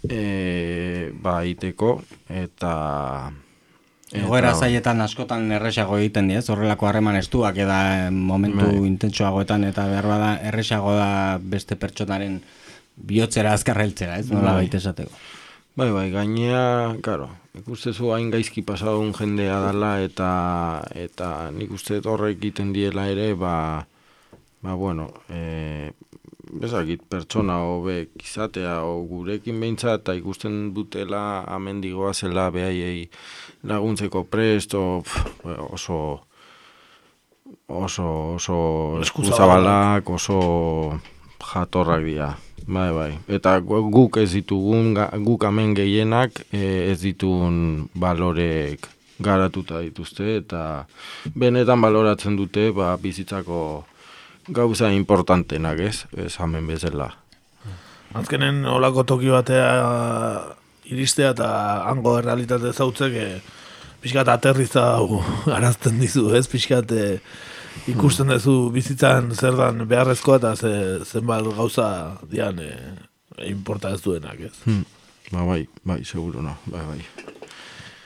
[0.09, 2.73] e, ba iteko eta
[4.15, 7.79] Egoera zaietan askotan erresago egiten diez, horrelako harreman estuak eda
[8.11, 8.85] momentu bai.
[8.87, 11.09] intentsuagoetan eta behar bada erresago da
[11.41, 12.39] beste pertsonaren
[12.95, 14.29] bihotzera azkarreltzera, ez?
[14.31, 14.69] Nola bai.
[14.71, 15.11] esateko.
[15.77, 17.27] Bai, bai, gainea, karo,
[17.59, 20.29] ikustezu hain gaizki pasadun jendea dala eta
[20.95, 23.85] eta nik uste horrek egiten diela ere, ba,
[24.63, 25.91] ba bueno, e,
[26.51, 33.09] bezakit pertsona hobe izatea o gurekin beintza eta ikusten dutela amendigoa zela behaiei
[33.63, 35.03] laguntzeko prest o,
[35.69, 35.99] oso
[37.67, 38.57] oso oso
[39.01, 40.09] eskuzabalak.
[40.09, 40.99] oso
[41.53, 42.35] jatorrak dira.
[42.67, 43.11] Bai bai.
[43.31, 48.87] Eta guk ez ditugun guk hemen gehienak e, ez ditun balorek
[49.19, 50.85] garatuta dituzte eta
[51.35, 53.85] benetan baloratzen dute ba bizitzako
[54.47, 57.11] gauza importantenak ez, ez hamen bezala.
[58.15, 59.67] Azkenen olako toki batea
[60.87, 61.49] iristea eta
[61.89, 63.27] hango realitate zautzek e,
[64.01, 64.85] pixkat aterriza
[65.57, 66.47] arazten dizu, ez?
[66.47, 67.07] Pixkat e,
[67.91, 70.73] ikusten duzu bizitzan zer dan beharrezkoa eta ze,
[71.05, 71.89] zenbat gauza
[72.31, 72.71] dian e,
[73.51, 74.55] importa ez duenak, ez?
[74.65, 74.85] Hmm.
[75.31, 77.01] Ba, bai, bai, seguro no, bai, bai.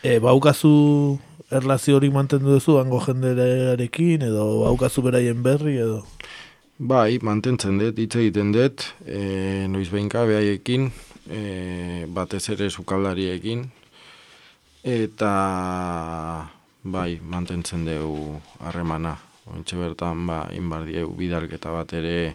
[0.01, 1.19] E, baukazu
[1.51, 6.05] erlazio hori mantendu duzu hango jendearekin edo baukazu beraien berri edo?
[6.81, 10.87] Bai, mantentzen dut, hitz egiten dut, e, noiz behinka behaiekin,
[11.29, 11.41] e,
[12.09, 13.67] batez ere sukaldariekin,
[14.81, 15.33] eta
[16.81, 19.13] bai, mantentzen dugu harremana.
[19.51, 22.33] Ointxe bertan, ba, inbardieu bidalketa bat ere,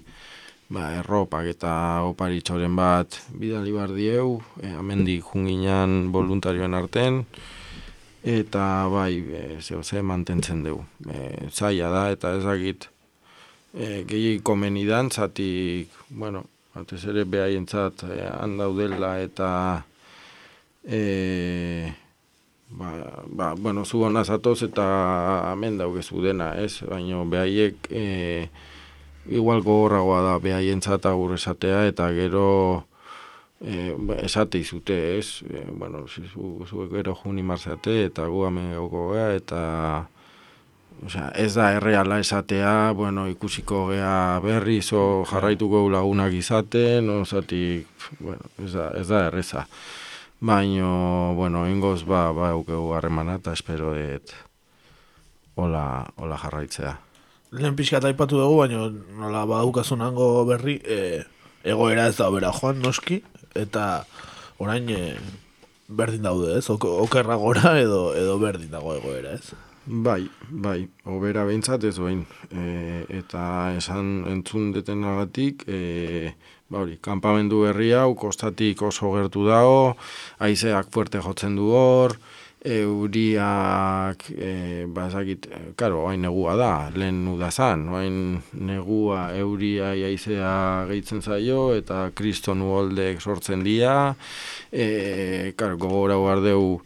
[0.71, 1.75] ba, erropak eta
[2.07, 7.25] oparitxoren bat bidali bardieu, e, amendi junginan voluntarioen arten,
[8.27, 10.83] eta bai, e, zeo ze mantentzen dugu.
[11.07, 12.89] E, zaila da, eta ezagit,
[13.73, 16.43] e, gehi komenidan, zatik, bueno,
[16.75, 19.51] batez ere behaientzat e, handaudela eta
[20.83, 21.93] e,
[22.71, 22.91] ba,
[23.27, 24.87] ba, bueno, zu hona zatoz eta
[25.53, 26.83] hemen daugezu dena, ez?
[26.83, 28.05] Baina behaiek e,
[29.31, 32.87] igual gogorragoa da behaientzat agur esatea eta gero
[33.61, 35.43] e, esate izute, ez?
[35.49, 39.63] E, bueno, zu, zu gero juni marzate eta gu hemen gogoa eta
[41.05, 47.87] Osea, ez da erreala esatea, bueno, ikusiko gea berri, zo jarraituko lagunak izaten, ozatik,
[48.19, 49.67] bueno, ez da, ez da erreza.
[50.41, 50.89] Baina,
[51.37, 54.33] bueno, ingoz ba, ba eukegu harremana eta espero et
[55.57, 56.97] hola, hola jarraitzea.
[57.57, 58.89] Lehen pixka taipatu dugu, baina
[59.21, 61.25] nola badukazun hango berri, e,
[61.65, 63.21] egoera ez da bera joan noski,
[63.59, 64.05] eta
[64.63, 65.17] orain e,
[65.89, 69.55] berdin daude ez, okerra gora edo, edo berdin dago egoera ez.
[69.87, 72.25] Bai, bai, obera behintzat ez bain.
[72.51, 73.43] E, eta
[73.79, 76.33] esan entzun detenagatik, e,
[76.69, 79.95] ba hori, kampamendu berri hau, kostatik oso gertu dago,
[80.43, 82.17] aizeak fuerte jotzen du hor,
[82.67, 85.47] euriak, e, ba ezakit,
[85.79, 88.19] karo, hain negua da, lehen udazan, hain
[88.59, 94.15] negua euria aizea gehitzen zaio, eta kriston uoldek sortzen dira,
[94.73, 96.81] e, karo, gogora guardeu,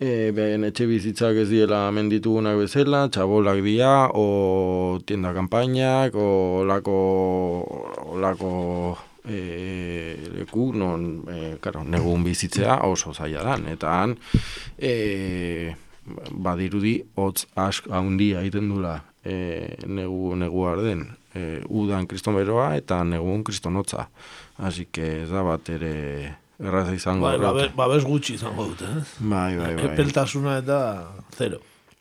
[0.00, 6.98] e, behen etxe bizitzak ez diela menditugunak bezala, txabolak dira, o tienda kampainak, o lako,
[8.16, 8.56] lako
[9.28, 14.16] e, leku, non, e, karo, negun bizitzea oso zaila dan, eta han,
[14.78, 15.74] e,
[16.32, 22.36] badirudi, hotz ask handia egiten dula e, negu, negu arden, e, udan kriston
[22.74, 24.08] eta negun kristonotza.
[24.58, 27.26] Así que ez da bat ere erraza izango.
[27.26, 29.02] Bai, babes, babes gutxi izango dute, eh?
[29.20, 29.84] Bai, bai, bai.
[29.92, 30.78] Epeltasuna eta
[31.36, 31.60] zero.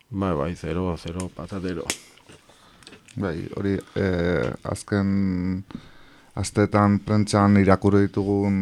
[0.10, 1.86] Bai, bai, zero, zero, patatero.
[3.18, 5.64] Bai, hori, eh, azken
[6.38, 8.58] astetan prentxan irakurri ditugun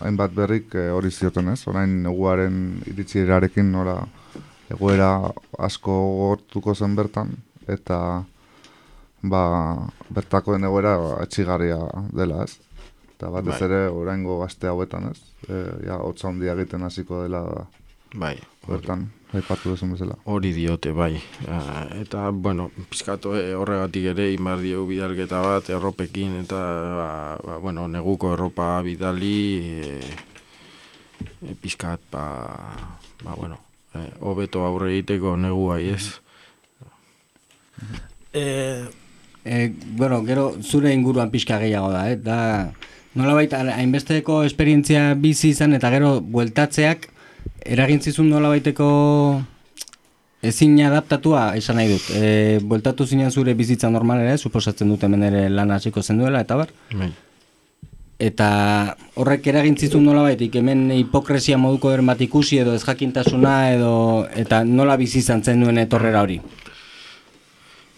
[0.00, 3.98] hainbat berrik eh, hori zioten ez, orain neguaren irarekin nora
[4.72, 5.10] egoera
[5.58, 7.32] asko gortuko zen bertan,
[7.68, 7.98] eta
[9.22, 9.42] ba,
[10.10, 11.78] bertakoen egoera etxigarria
[12.12, 12.56] dela ez.
[13.16, 13.62] Eta bat ez bai.
[13.68, 15.18] ere oraingo gazte hauetan ez.
[15.46, 17.42] E, ja, hotza handia egiten hasiko dela
[18.14, 18.36] bai,
[18.66, 19.10] bertan.
[19.32, 20.16] Aipatu duzun bezala.
[20.28, 21.16] Hori diote, bai.
[21.48, 26.62] Ah, eta, bueno, pizkatu eh, horregatik ere, inbar diegu bidalketa bat, erropekin, eta,
[26.98, 27.10] ba,
[27.42, 30.00] ba, bueno, neguko erropa bidali, e,
[31.48, 32.24] e, pizkat, ba,
[33.24, 33.60] ba, bueno,
[33.94, 36.18] eh, hobeto aurre egiteko negua, ez?
[38.32, 38.88] Eh,
[39.44, 42.16] E, bueno, gero zure inguruan pixka gehiago da, eh?
[42.16, 42.70] Da,
[43.18, 47.08] nola baita, hainbesteko esperientzia bizi izan eta gero bueltatzeak
[47.64, 48.86] eragin zizun nola baiteko
[50.42, 52.08] ezin adaptatua esan nahi dut.
[52.18, 54.38] E, bueltatu zinen zure bizitza normalera, eh?
[54.38, 56.72] suposatzen dut hemen ere lan hasiko zen duela, eta bar?
[56.92, 57.12] Bai.
[58.22, 58.48] Eta
[59.18, 63.94] horrek eragin zizun nola baitik, hemen hipokresia moduko eren bat ikusi edo ezjakintasuna edo
[64.38, 66.38] eta nola bizi izan zen duen etorrera hori.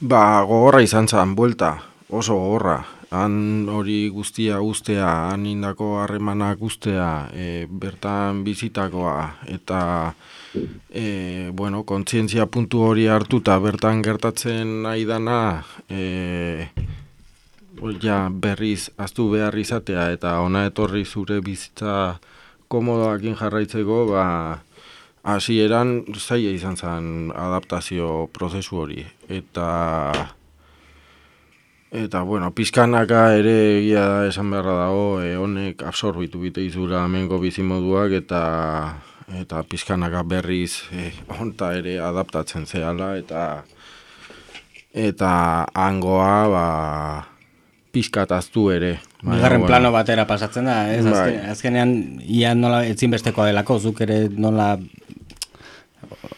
[0.00, 1.74] Ba, gogorra izan zen, buelta,
[2.08, 2.78] oso gogorra.
[3.14, 9.80] Han hori guztia guztea, han indako harremanak guztea, e, bertan bizitakoa, eta
[10.90, 15.38] e, bueno, kontzientzia puntu hori hartuta bertan gertatzen nahi dana,
[15.88, 16.68] e,
[18.02, 22.18] ja berriz aztu behar izatea, eta ona etorri zure bizitza
[22.68, 24.24] komodoakin jarraitzeko, ba,
[25.24, 29.04] hasieran zaila izan zen adaptazio prozesu hori.
[29.28, 29.68] Eta
[31.95, 37.38] eta bueno, pizkanaka ere egia da esan beharra dago, e, honek absorbitu bite izura amengo
[37.38, 38.40] bizimoduak eta
[39.38, 43.45] eta pizkanaka berriz e, honta ere adaptatzen zehala eta
[44.90, 45.30] eta
[45.74, 46.66] hangoa ba
[47.95, 48.99] pizkataztu ere.
[49.22, 51.05] Bigarren bueno, plano batera pasatzen da, ez?
[51.07, 51.12] Bai.
[51.14, 51.92] Azken, azkenean,
[52.26, 54.74] ia nola etzinbestekoa delako, zuk ere nola...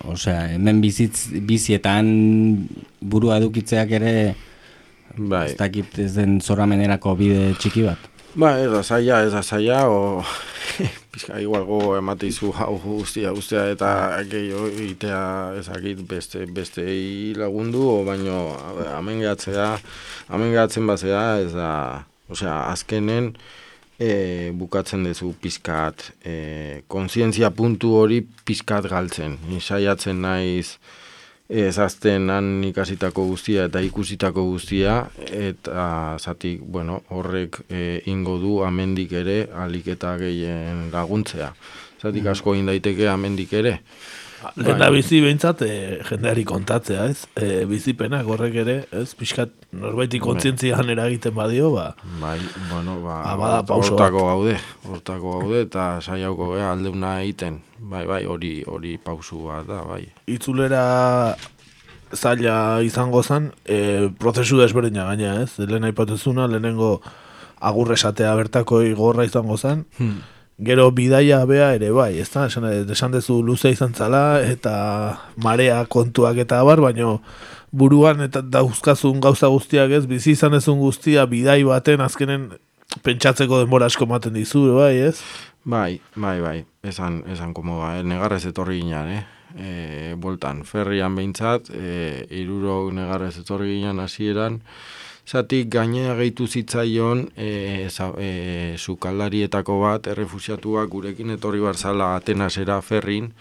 [0.06, 2.06] Osea, hemen bizitz, bizietan
[3.00, 4.12] burua edukitzeak ere
[5.18, 5.46] bai.
[5.50, 8.12] ez dakit ez den zoramenerako bide txiki bat.
[8.36, 10.22] Ba, ez da zaila, ez da zaila, o...
[11.16, 13.88] Pizka, igual gogo emateizu hau guztia, guztia, eta
[14.28, 15.20] gehiago egitea
[15.62, 16.84] ezakit beste, beste
[17.38, 18.40] lagundu, o baino,
[18.98, 19.70] hemen gehatzea,
[20.28, 21.70] hemen gehatzen bazea, ez da,
[22.28, 23.30] osea, azkenen,
[23.96, 29.38] e, bukatzen duzu pizkat, e, konzientzia puntu hori pizkat galtzen.
[29.56, 30.76] Saiatzen naiz,
[31.48, 34.98] ez azten han ikasitako guztia eta ikusitako guztia,
[35.30, 41.52] eta zatik, bueno, horrek e, ingo du amendik ere alik eta gehien laguntzea.
[42.02, 43.78] Zatik asko egin daiteke amendik ere.
[44.56, 47.26] Lehen bizi behintzat, e, jendeari kontatzea, ez?
[47.36, 49.14] E, bizipenak horrek ere, ez?
[49.18, 51.88] Piskat norbaiti kontzientzian eragiten badio, ba...
[52.20, 52.38] Bai,
[52.70, 54.56] bueno, ba, Ah, bada pauso hortako gaude,
[54.88, 57.60] hortako gaude, eta saiauko gea aldeuna egiten.
[57.78, 60.04] Bai, bai, hori hori pausu bat da, bai.
[60.26, 61.36] itzulera
[62.14, 65.58] zaila izango zen, e, prozesu desberdina gaina, ez?
[65.58, 67.00] Lehen aipatuzuna, lehenengo
[67.60, 70.20] agur esatea bertako igorra izango zen, Hmm.
[70.58, 72.46] Gero bidaia bea ere bai, ez da?
[72.48, 77.20] Esan, esan dezu luze izan zala, eta marea kontuak eta abar, baino
[77.76, 82.50] buruan eta dauzkazun gauza guztiak ez, bizi izan ezun guztia bidai baten azkenen
[83.04, 85.20] pentsatzeko denbora asko ematen dizu, bai, ez?
[85.66, 88.04] Bai, bai, bai, esan, esan komoda, eh?
[88.06, 89.24] negarrez etorri ginen, eh?
[89.56, 94.60] E, boltan, ferrian behintzat, e, iruro negarrez etorri ginen hasieran,
[95.26, 103.32] Zatik gainea gehitu zitzaion e, za, e, sukaldarietako bat, errefusiatuak gurekin etorri barzala Atenasera ferrin,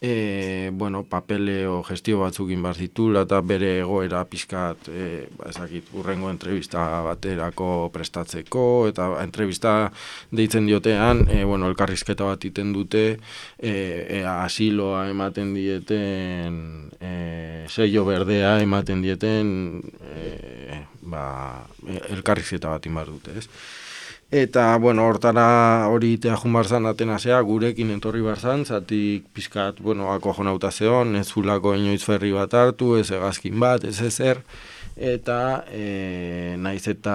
[0.00, 6.30] e, bueno, papeleo gestio batzuk bar zitula eta bere egoera pizkat, e, ba, ezakit, urrengo
[6.30, 9.90] entrevista baterako prestatzeko, eta entrevista
[10.30, 13.18] deitzen diotean, e, bueno, elkarrizketa bat iten dute,
[13.58, 13.72] e,
[14.20, 16.62] e, asiloa ematen dieten,
[17.00, 19.82] e, sello berdea ematen dieten,
[20.14, 23.48] e, ba, e, elkarrizketa bat inbar dute, ez?
[24.30, 30.34] Eta, bueno, hortara hori itea jun barzan Atenasea, gurekin entorri barzan, zatik pizkat, bueno, ako
[30.36, 34.42] jonauta zeon, ez zulako inoiz ferri bat hartu, ez egazkin bat, ez ezer,
[35.00, 35.38] eta
[35.72, 37.14] e, naiz eta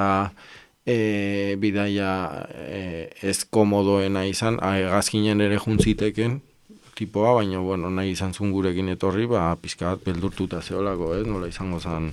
[0.87, 2.15] e, bidaia
[2.49, 2.81] e,
[3.21, 6.39] ez komodoena izan, egazkinen ere juntziteken,
[6.97, 11.77] tipoa, baina, bueno, nahi izan zuen gurekin etorri, ba, pizkat beldurtuta zeolako, ez, nola izango
[11.77, 12.09] zen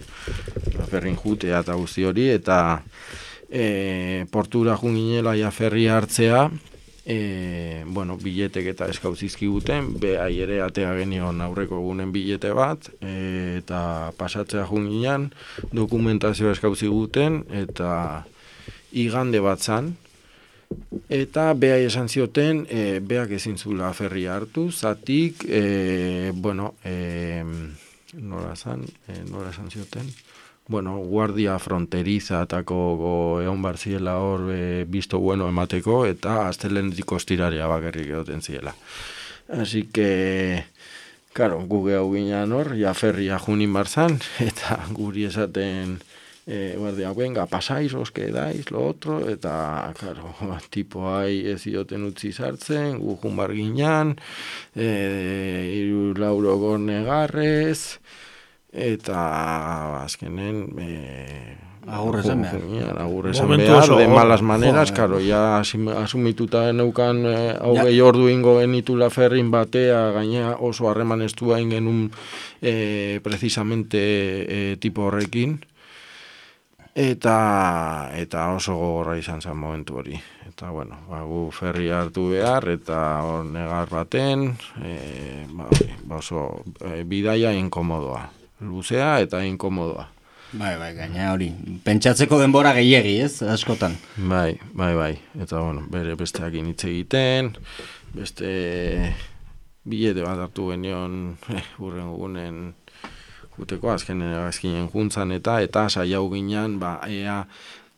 [0.92, 2.60] ferrin jutea eta guzti hori, eta
[3.50, 6.48] e, portura jun ginela ja ferri hartzea,
[7.04, 14.12] e, bueno, biletek eta eskauzizkiguten, behai ere atea genion aurreko egunen bilete bat, e, eta
[14.18, 15.30] pasatzea jun ginen,
[15.74, 17.90] dokumentazioa eskauziguten, eta
[18.92, 19.94] igande bat zan,
[21.10, 27.42] Eta behai esan zioten, e, beak ezin zula ferri hartu, zatik, e, bueno, e,
[28.22, 30.06] nora zan, e, nora esan zioten,
[30.70, 37.18] bueno, guardia fronteriza atako go, egon bar ziela hor e, bisto bueno emateko, eta astelendiko
[37.18, 38.74] estiraria bakarrik egoten ziela.
[39.50, 40.64] Así que,
[41.32, 44.16] Karo, guge hau ginean hor, ja ferria junin barzan,
[44.48, 45.98] eta guri esaten,
[46.42, 49.52] e, guardia, venga, pasaiz, oske daiz, lo otro, eta,
[49.98, 50.34] karo,
[50.74, 54.16] tipo hai ez ioten utzi sartzen, gu jun bar ginean,
[54.74, 54.90] e,
[55.82, 58.00] iru lauro negarrez,
[58.72, 61.56] eta azkenen, e,
[61.88, 62.98] Agur esan behar.
[63.00, 68.04] Agur esan behar, de malas maneras, karo, ja asumituta neukan eh, hogei ja.
[68.04, 72.10] ordu ingo genitula ferrin batea, gaina oso harreman estua ingenun
[72.60, 75.56] eh, precisamente eh, tipo horrekin,
[76.94, 80.20] eta eta oso gogorra izan zen momentu hori.
[80.50, 84.50] Eta, bueno, ba, gu ferri hartu behar, eta hor negar baten,
[84.82, 85.70] e, ba,
[86.04, 88.39] ba oso e, bidaia inkomodoa.
[88.60, 90.06] Luzea eta inkomodoa.
[90.50, 91.52] Bai, bai, gaina hori.
[91.84, 93.42] Pentsatzeko denbora gehiegi, ez?
[93.46, 93.94] Askotan.
[94.16, 95.12] Bai, bai, bai.
[95.38, 97.52] Eta, bueno, bere besteak hitz egiten,
[98.16, 98.50] beste
[99.86, 102.60] bilete bat hartu genion, eh, urren gugunen
[103.56, 107.44] guteko azken azkinen juntzan eta eta saiau ginean, ba, ea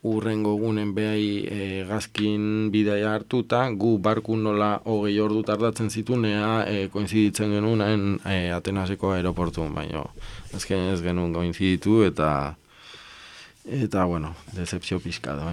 [0.03, 6.65] urrengo gunen behai e, gazkin bidaia hartuta, gu barku nola hogei ordu tardatzen zituen, ea
[6.67, 10.03] e, koinziditzen genuen e, Atenaseko aeroportun, baina
[10.57, 12.57] azken ez genuen goinziditu eta
[13.63, 15.53] eta bueno, decepzio pizka da,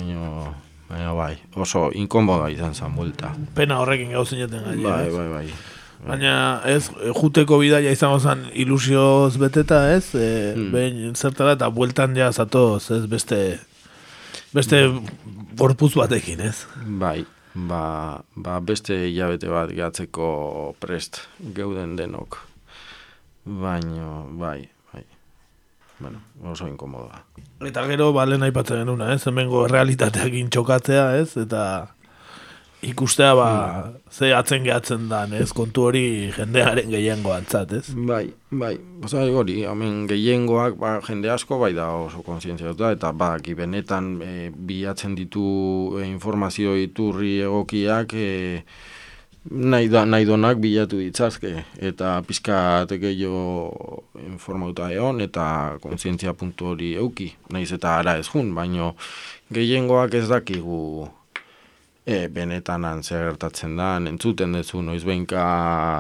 [0.89, 3.36] baina bai, oso inkomoda izan zen bulta.
[3.54, 4.80] Pena horrekin gauzen jaten gai.
[4.82, 5.45] Bai, bai, bai.
[6.00, 6.34] Baina
[6.66, 10.70] ez, juteko bidaia izango zen ilusioz beteta ez, e, hmm.
[10.74, 13.60] behin zertara eta bueltan ja zatoz ez beste
[14.54, 14.82] beste
[15.60, 16.64] borpuz batekin ez.
[17.02, 21.24] Bai, ba, ba beste hilabete bat gatzeko prest
[21.56, 22.41] geuden denok.
[23.45, 24.70] Baina, bai,
[26.00, 27.24] bueno, oso inkomodoa.
[27.68, 29.26] Eta gero, bale nahi patzen genuna, ez?
[29.28, 31.36] Hemengo realitateak intxokatzea, ez?
[31.41, 31.64] Eta
[32.82, 33.48] ikustea, ba,
[33.86, 33.96] mm.
[34.12, 35.52] ze atzen gehatzen da, ez?
[35.56, 36.04] Kontu hori
[36.36, 37.90] jendearen gehiengo antzat, ez?
[37.94, 38.76] Bai, bai.
[39.04, 44.16] Osa, hori, hemen gehiengoak, ba, jende asko, bai da oso konsientzia da, eta ba, benetan
[44.22, 48.64] e, bilatzen ditu e, informazio iturri egokiak, e,
[49.50, 56.94] nahi, da, nahi donak bilatu ditzazke eta pizka gehiago informauta egon eta kontzientzia puntu hori
[56.96, 58.94] euki, nahiz eta ara ez jun, baino
[59.52, 61.08] gehiengoak ez dakigu
[62.10, 65.43] e, benetan zer gertatzen da, entzuten dezu noiz behinka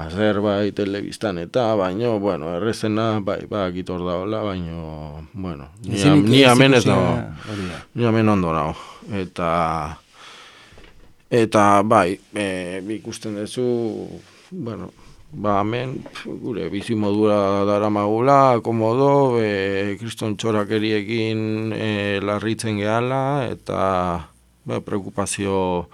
[0.09, 6.79] zerbait telebistan eta baino, bueno, errezena bai, bai, gitor da hola, baino, bueno, ni, amen
[6.79, 7.17] ez dago,
[7.93, 8.77] ni amen ondo nago,
[9.23, 9.49] eta
[11.29, 13.63] Eta bai, e, ikusten duzu,
[14.49, 14.87] bueno,
[15.29, 15.91] ba hemen
[16.41, 21.91] gure bizi modura dara magula, komodo, e, kriston txorakeriekin e,
[22.25, 24.28] larritzen gehala, eta
[24.69, 25.89] ba, preokupazio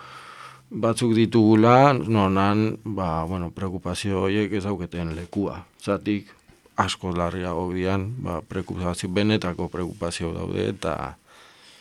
[0.69, 5.61] batzuk ditugula, nonan, ba, bueno, preokupazio horiek ez dauketen lekua.
[5.79, 6.31] Zatik,
[6.75, 11.15] asko larriago dian, ba, preokupazio, benetako preokupazio daude, eta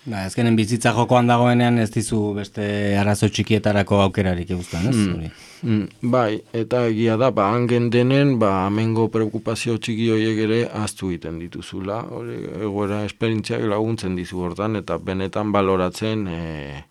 [0.05, 2.65] Ba, ezkenen bizitza jokoan dagoenean ez dizu beste
[3.01, 4.97] arazo txikietarako aukerarik eguztan, ez?
[4.97, 5.31] Mm.
[5.65, 11.09] Mm, bai, eta egia da, ba, angen denen, ba, amengo preokupazio txiki horiek ere aztu
[11.09, 12.37] egiten dituzula, hori,
[12.67, 16.85] egoera esperintziak laguntzen dizu hortan, eta benetan baloratzen, e,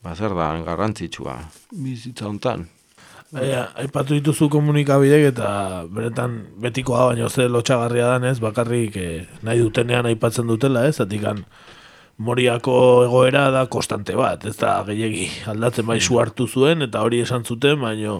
[0.00, 1.36] ba, zer da, garrantzitsua,
[1.84, 2.64] bizitza hontan.
[3.28, 5.48] Baina, aipatu dituzu komunikabidek eta
[5.92, 10.96] benetan betikoa baino ze lotxagarria danez, bakarrik eh, nahi dutenean aipatzen dutela, ez?
[11.04, 11.42] Atikan,
[12.18, 17.20] Moriako egoera da konstante bat, ez da gehiagi aldatzen bai su hartu zuen eta hori
[17.22, 18.16] esan zuten, baino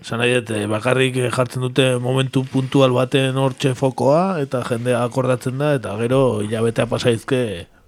[0.00, 5.72] esan nahi dute, bakarrik jartzen dute momentu puntual baten hortxe fokoa eta jendea akordatzen da
[5.78, 7.42] eta gero hilabetea pasaizke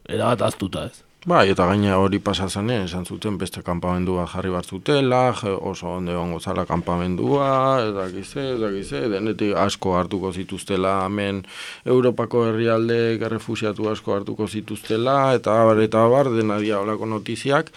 [0.07, 1.10] erabat aztuta ez.
[1.29, 5.35] Bai, eta gaina hori pasatzen, esan zuten beste kanpamendua jarri bat zutela,
[5.69, 7.49] oso onde ongo zala kanpamendua,
[7.91, 11.43] eta gize, eta gize, denetik asko hartuko zituztela, hemen
[11.85, 17.69] Europako herrialde errefusiatu asko hartuko zituztela, eta bar, eta bar, dena dia olako notiziak,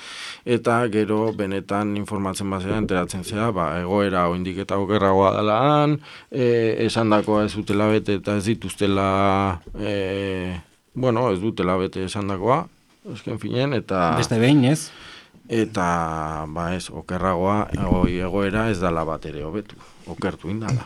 [0.45, 5.97] eta gero benetan informatzen bazera, enteratzen zera, ba, egoera oindik eta okerragoa dela han,
[6.31, 6.47] e,
[6.85, 10.61] esan dakoa ez dutela bete, eta ez dituztela, e,
[10.95, 12.31] bueno, ez dutela bete esan
[13.03, 14.13] Euskien finen, eta...
[14.17, 14.87] Beste behin, ez?
[15.51, 15.85] Eta,
[16.55, 19.75] ba ez, okerragoa, egoi egoera ez dala bat ere hobetu.
[20.07, 20.85] Okertu indala.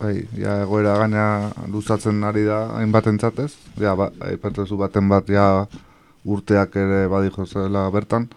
[0.00, 3.50] Bai, ja, egoera ganea luzatzen ari da, hainbat entzatez.
[3.80, 4.08] Ja, ba,
[4.80, 5.66] baten bat, ja,
[6.24, 8.28] urteak ere badijo zela bertan.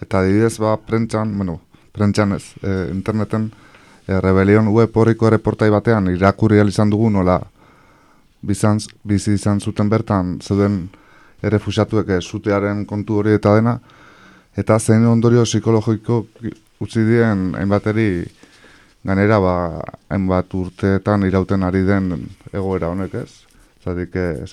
[0.00, 1.58] Eta adibidez, ba, prentxan, bueno,
[1.92, 3.50] prentxan ez, e, interneten,
[4.06, 7.40] e, rebelion web horriko reportai batean, irakurri izan dugu nola,
[8.42, 10.88] bizanz, bizi izan zuten bertan, zeuden,
[11.42, 13.78] errefusatuek zutearen kontu hori eta dena,
[14.56, 16.26] eta zein ondorio psikologiko
[16.80, 18.08] utzi dien hainbateri
[19.02, 19.54] Ganera, ba,
[20.14, 22.12] hainbat urteetan irauten ari den
[22.54, 23.30] egoera honek ez.
[23.82, 24.46] Zatik, e,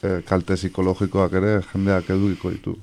[0.00, 2.76] e, kalte psikologikoak ere jendeak edukiko ditu.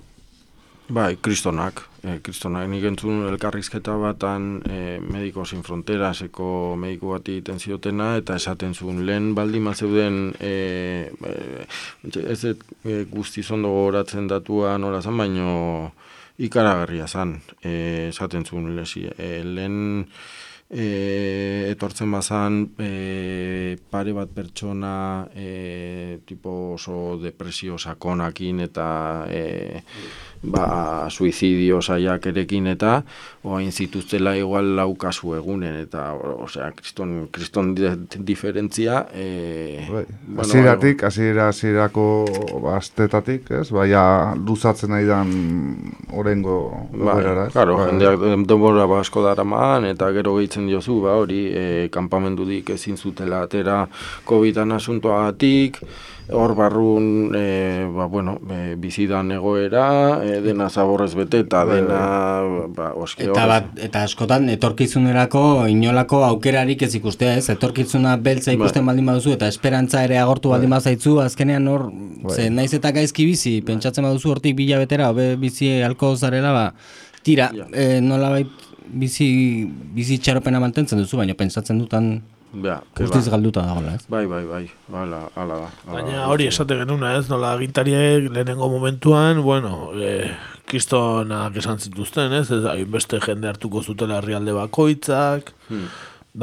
[0.87, 1.79] Bai, kristonak.
[2.05, 8.35] E, kristonak nik entzun elkarrizketa batan e, Mediko Sin Fronteraseko mediku bati egiten ziotena eta
[8.37, 11.09] esaten zuen lehen baldin zeuden e,
[12.21, 12.53] ez e,
[13.09, 15.91] guzti zondo goratzen datua nola zan, baino
[16.37, 17.39] ikaragarria zan.
[17.63, 20.05] E, esaten zuen lesi, e, lehen
[20.69, 28.87] e, etortzen bazan e, pare bat pertsona e, tipo oso depresio sakonakin eta
[29.29, 29.83] e,
[30.51, 33.01] ba, suizidio saiak erekin eta
[33.45, 37.73] oain zituztela igual laukazu egunen eta osea kriston, kriston
[38.27, 40.05] diferentzia e, bai.
[40.27, 42.05] bueno, asiratik, asira asirako
[42.75, 43.67] astetatik, ez?
[43.75, 45.35] Baia luzatzen nahi dan
[46.13, 46.57] orengo
[46.93, 47.21] bai,
[47.53, 47.89] claro, bai.
[47.91, 53.85] jendeak denbora basko daraman eta gero gehitzen diozu, ba hori e, kanpamendudik ezin zutela atera
[54.25, 55.81] COVID-an asuntoagatik,
[56.31, 61.99] hor barrun e, ba, bueno, e, bizidan egoera, e, dena zaborrez bete eta bai, dena
[62.41, 62.67] bai.
[62.75, 68.57] ba, oski eta, bat, eta askotan etorkizunerako inolako aukerarik ez ikustea ez, etorkizuna beltza bai.
[68.59, 71.89] ikusten baldin baduzu eta esperantza ere agortu baldin bazaitzu, azkenean hor,
[72.33, 76.69] ze naiz eta gaizki bizi, pentsatzen baduzu hortik bila betera, hobe bizi alko zarela, ba,
[77.23, 77.69] tira, ja.
[77.73, 78.33] e, nola
[78.85, 79.27] bizi,
[79.95, 82.15] bizi txaropena mantentzen duzu, baina pentsatzen dutan
[82.55, 84.05] Ba, Guztiz galduta dagoela, ez?
[84.07, 84.63] Bai, bai, bai,
[84.95, 85.69] hala, hala da.
[85.89, 87.25] Baina hori esate genuna, ez?
[87.27, 90.29] Nola agintariek lehenengo momentuan, bueno, e,
[90.71, 92.47] kistonak esan zituzten, ez?
[92.55, 95.89] Ez beste jende hartuko zutela herrialde bakoitzak, hmm.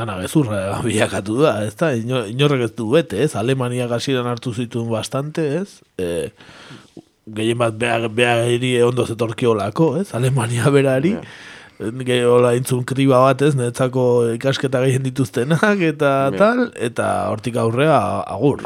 [0.02, 1.94] dana gezurra bilakatu da, ez da?
[1.96, 3.32] Inorrek ez du bete, ez?
[3.40, 5.80] Alemania gaziran hartu zituen bastante, ez?
[5.96, 6.28] E,
[7.32, 10.10] gehien bat beha, beha eri ondo zetorkiolako, ez?
[10.18, 11.16] Alemania berari.
[11.82, 14.04] Hola intzun kriba bat ez, netzako
[14.36, 18.62] ikasketa gehien dituztenak eta tal, eta hortik aurrea agur.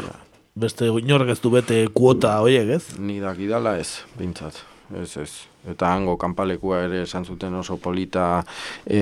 [0.57, 2.83] Beste inorrek ez du bete kuota horiek ez?
[2.99, 4.61] Ni dakidala ez, bintzat.
[4.93, 5.31] Ez, ez.
[5.67, 8.43] Eta hango kanpalekua ere esan zuten oso polita
[8.85, 9.01] e,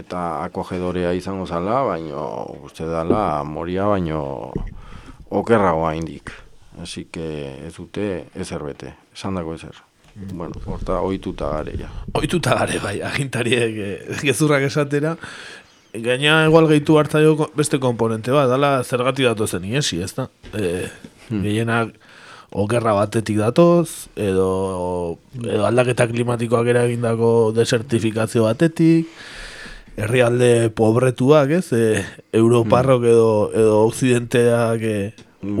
[0.00, 2.24] eta akogedorea izango zala, baino
[2.64, 4.52] uste dala moria baino
[5.30, 6.32] okerragoa indik.
[6.82, 9.76] Así que ez dute ezer bete, esan dago ezer.
[10.14, 11.90] Bueno, horta ohituta gare ja.
[12.14, 15.16] Ohituta gare bai, agintariek eh, gezurrak esatera.
[15.94, 17.20] Gaina igual gehitu hartza
[17.54, 20.28] beste komponente bat, dala zergati datu zen iesi, ez da?
[20.54, 20.88] E,
[21.28, 21.42] hmm.
[21.42, 21.94] Gehienak
[22.54, 29.10] okerra batetik datoz, edo, edo aldaketa klimatikoak eragindako desertifikazio batetik,
[29.96, 31.66] herrialde pobretuak, ez?
[31.74, 32.02] E,
[32.34, 33.14] Europarrok hmm.
[33.14, 34.98] edo, edo occidenteak e.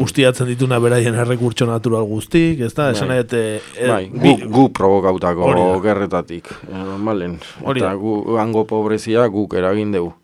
[0.04, 2.90] ustiatzen dituna beraien errekurtso natural guztik, ez da?
[2.94, 3.20] Esan bai.
[3.20, 4.02] e, bai.
[4.10, 7.38] gu, gu provokautako gerretatik, e, normalen.
[7.74, 10.14] Eta gu, hango pobrezia guk eragin dugu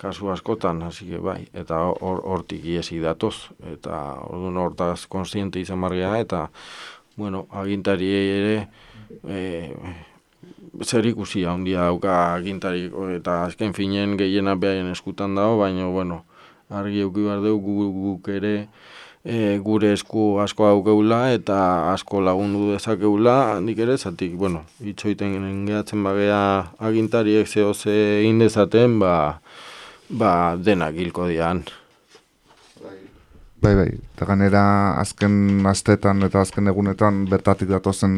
[0.00, 3.98] kasu askotan, hasi que bai, eta hortik or, iesi datoz, eta
[4.32, 6.46] orduan hortaz konstiente izan margea, eta,
[7.20, 8.54] bueno, agintari ere,
[9.28, 9.74] e,
[10.84, 16.22] zer ikusi handia dauka agintari, eta azken finen gehiena behaien eskutan dago, baina, bueno,
[16.70, 18.54] argi euki behar dugu guk ere
[19.24, 21.58] e, gure esku asko aukeula eta
[21.92, 23.56] asko lagundu dezakeula.
[23.56, 26.40] Handik ere, zatik, bueno, itxoiten gehatzen bagea
[26.78, 29.40] agintariek zeo ze indezaten, ba,
[30.08, 31.64] ba denak hilko dian.
[33.60, 34.62] Bai, bai, eta ganera
[34.96, 38.14] azken astetan eta azken egunetan bertatik datozen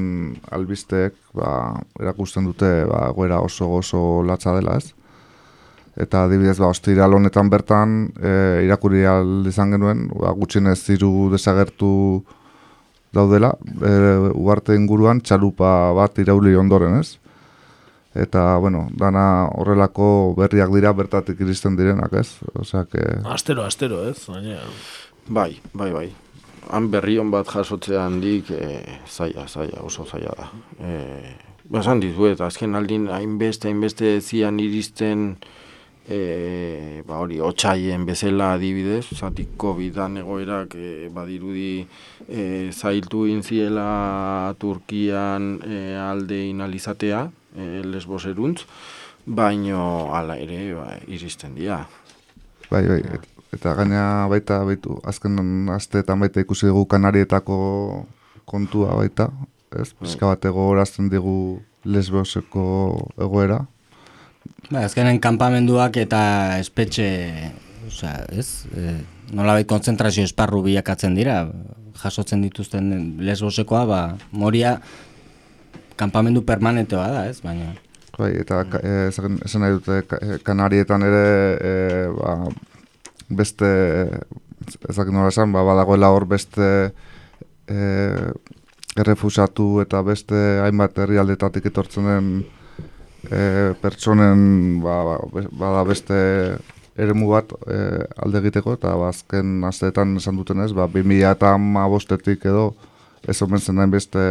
[0.54, 4.92] albisteek, ba, erakusten dute, ba, goera oso oso latza dela ez
[5.97, 12.24] eta adibidez ba ostira honetan bertan e, irakurri al izan genuen ba gutxienez hiru desagertu
[13.12, 13.93] daudela e,
[14.32, 17.19] ugarte inguruan txalupa bat irauli ondoren ez?
[18.14, 22.28] Eta bueno dana horrelako berriak dira bertatik iristen direnak ez?
[22.55, 24.60] Osea que astero astero ez baina
[25.28, 26.10] bai bai bai.
[26.73, 30.52] Han berri on bat jasotzea handik e, zaila zaila oso zaila da.
[30.81, 35.36] Eh Basan dizuet, azken aldin hainbeste, hainbeste zian iristen
[36.08, 41.86] e, ba hori otsaien bezala adibidez, zatik Covidan egoerak e, badirudi
[42.28, 47.26] e, zailtu inziela Turkian e, alde inalizatea,
[47.56, 48.64] e, lesbos eruntz,
[49.26, 51.84] baino hala ere ba, iristen dira.
[52.70, 53.02] Bai, bai,
[53.52, 58.06] eta gaina baita, baitu, azken asteetan baita ikusi dugu kanarietako
[58.48, 59.30] kontua baita,
[59.70, 59.92] ez?
[59.92, 60.06] Bai.
[60.06, 62.64] Pizka bat egorazten digu lesboseko
[63.20, 63.62] egoera,
[64.73, 66.23] Ba, azkenen kanpamenduak eta
[66.62, 67.07] espetxe,
[67.90, 68.65] osea, ez?
[68.73, 68.94] E,
[69.36, 71.43] nolabait kontzentrazio esparru bilakatzen dira,
[72.01, 74.78] jasotzen dituzten lesbosekoa, ba, moria
[76.01, 77.43] kanpamendu permanentea da, ez?
[77.44, 77.74] Baina
[78.16, 81.27] Bai, eta eh, esan nahi dute eh, Kanarietan ere
[81.57, 82.35] eh, ba,
[83.32, 83.69] beste
[84.89, 86.66] ezak nola esan, ba, badagoela hor beste
[87.69, 88.27] eh,
[89.01, 92.35] errefusatu eta beste hainbat herrialdetatik etortzen den
[93.31, 95.19] eh, pertsonen ba,
[95.53, 96.16] ba, beste
[96.97, 101.55] eremu bat eh, alde egiteko eta ba, azken asteetan esan dutenez, ba, 2000 eta
[101.89, 102.73] bostetik edo
[103.28, 104.23] ez omen zen beste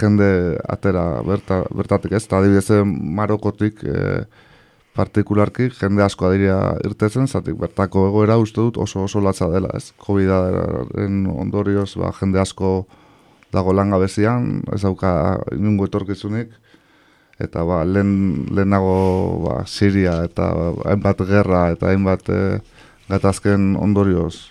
[0.00, 4.24] jende atera berta, bertatik ez, eta adibidez eh, Marokotik e,
[4.94, 9.90] partikularki jende asko adiria irtetzen, zatik bertako egoera uste dut oso oso latza dela ez,
[10.02, 12.86] COVID-aren ondorioz ba, jende asko
[13.54, 16.52] dago langabezian, ez dauka inungo etorkizunik,
[17.40, 18.94] eta ba, lehen, lehenago
[19.46, 20.50] ba, Siria eta
[20.86, 22.40] hainbat gerra eta hainbat e,
[23.10, 24.50] gatazken ondorioz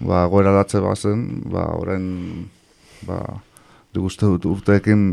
[0.00, 2.48] ba, goera latze bazen, ba, orain
[3.06, 3.20] ba,
[3.94, 5.06] nik uste dut urteekin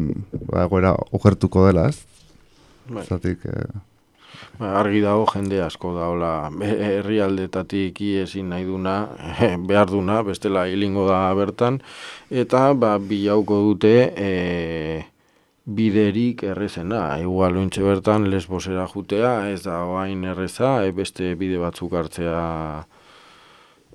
[0.50, 2.02] ba, egoera okertuko dela, ez?
[2.92, 3.06] Bai.
[3.06, 3.72] Zatik, eh,
[4.60, 8.96] Ba, argi dago jende asko daola be- herrialdetatik iezin nahi duna,
[9.70, 11.80] behar duna, bestela hilingo da bertan,
[12.30, 14.32] eta ba, bilauko dute e,
[15.66, 17.20] biderik errezena.
[17.22, 22.42] Igual ointxe bertan lesbosera jutea, ez da oain erreza, e, beste bide batzuk hartzea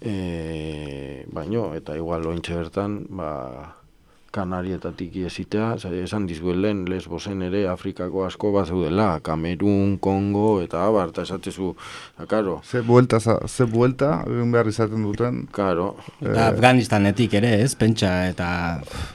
[0.00, 3.30] e, baino, eta igual ointxe bertan, ba,
[4.36, 5.70] Kanarietatik iesitea,
[6.04, 11.72] esan dizuet lehen lesbosen ere Afrikako asko bat zeudela, Kamerun, Kongo, eta abar, eta esatzezu,
[12.18, 17.54] da, karo, ze buelta, za- ze buelta egin behar izaten duten, karo, Eta Afganistanetik ere,
[17.62, 18.48] ez, pentsa, eta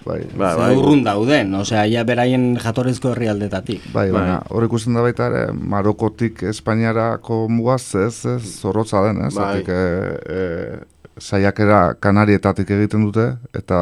[0.05, 3.85] bai, ba, ze bai, urrun dauden, osea, ja beraien jatorrizko herrialdetatik.
[3.93, 4.19] bai, bai.
[4.19, 9.33] baina hor ikusten da baita ere, Marokotik Espainiarako mugaz ez, ez, zorrotza den, ez?
[9.35, 9.51] Bai.
[9.51, 10.79] Zatik, e, e,
[11.21, 13.79] saiakera Kanarietatik egiten dute, eta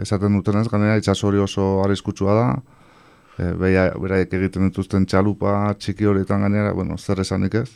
[0.00, 2.46] esaten dutenez, gainera itxaso hori oso arriskutsua da,
[3.38, 7.70] e, beia, beraiek egiten dituzten txalupa txiki horietan gainera, bueno, zer esanik ez?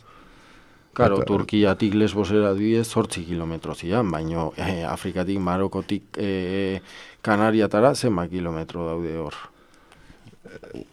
[0.97, 6.80] karo, Eta- Turkiatik lesbosera adibidez zortzi kilometro zian, baino eh, Afrikatik, Marokotik, eh,
[7.20, 9.34] Kanariatara zenba kilometro daude hor.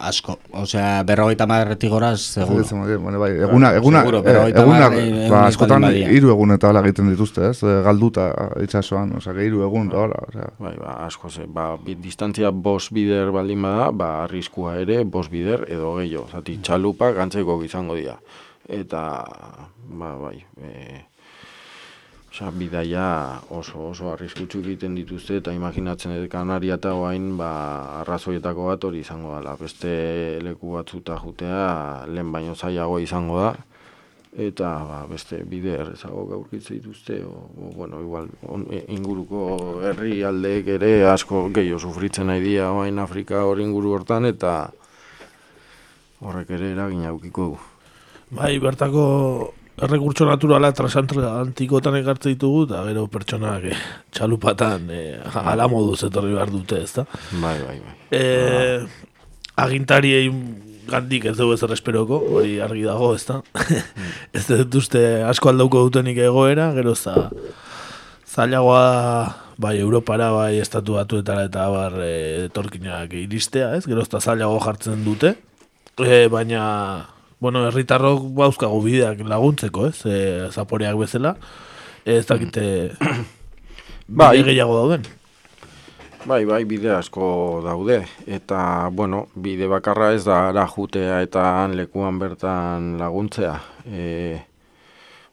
[0.04, 2.64] Asko, osea, berrogeita marretik gora, seguro.
[2.64, 3.00] Seguro.
[3.00, 6.70] Bueno, bai, eguna, eguna, seguro, eh, pero hogeita eguna, eh, ba, askotan hiru egun eta
[6.70, 7.64] hala egiten dituzte, ez?
[7.64, 8.28] Eh, Galduta
[8.64, 10.50] itsasoan, osea, hiru egun eta hola, osea.
[10.60, 15.68] Bai, ba, asko ze, ba, distantzia bos bider baldin bada, ba, arriskua ere bos bider
[15.70, 18.18] edo gehiago, zati txalupak antzeko izango dira.
[18.68, 19.02] Eta,
[19.92, 21.02] ba, bai, e,
[22.34, 27.50] Osa, bidaia oso oso arriskutsu egiten dituzte eta imaginatzen dut Kanaria eta oain ba,
[28.00, 29.54] arrazoietako bat hori izango dela.
[29.60, 29.92] Beste
[30.42, 33.54] leku batzuta jutea lehen baino zailago izango da
[34.48, 39.46] eta ba, beste bide errezago gaurkitze dituzte o, o, bueno, igual on, e, inguruko
[39.86, 44.72] herri aldeek ere asko gehiago sufritzen nahi dira oain Afrika hori inguru hortan eta
[46.26, 47.66] horrek ere eragina aukiko du.
[48.34, 49.04] Bai, bertako
[49.82, 53.80] errekurtso naturala transatlantikotan ekartze ditugu, eta gero pertsonak eh,
[54.14, 57.08] txalupatan eh, ala moduz etorri behar dute, ezta?
[57.32, 57.96] Bai, bai, bai.
[58.14, 58.86] Eh,
[59.64, 60.30] agintariei
[60.90, 63.42] gandik ez dugu ezer esperoko, hori argi dago, ezta?
[64.38, 67.30] ez dut uste asko aldauko dutenik egoera, gero ez da
[68.34, 69.08] zailagoa da,
[69.62, 72.14] bai Europara, bai estatu batuetara eta bar e,
[72.48, 73.86] etorkinak iristea, ez?
[73.90, 75.36] Gero ez da zailago jartzen dute,
[76.02, 76.64] e, baina,
[77.44, 80.06] bueno, herritarrok bauzkagu bideak laguntzeko, ez?
[80.08, 80.20] E,
[80.56, 81.34] zaporeak bezala,
[82.08, 82.64] ez dakite
[84.08, 84.38] Bai.
[84.38, 85.04] bide gehiago dauden.
[86.24, 87.26] Bai, bai, bide asko
[87.66, 87.98] daude.
[88.32, 93.58] Eta, bueno, bide bakarra ez da ara jutea eta han lekuan bertan laguntzea.
[93.92, 94.06] E,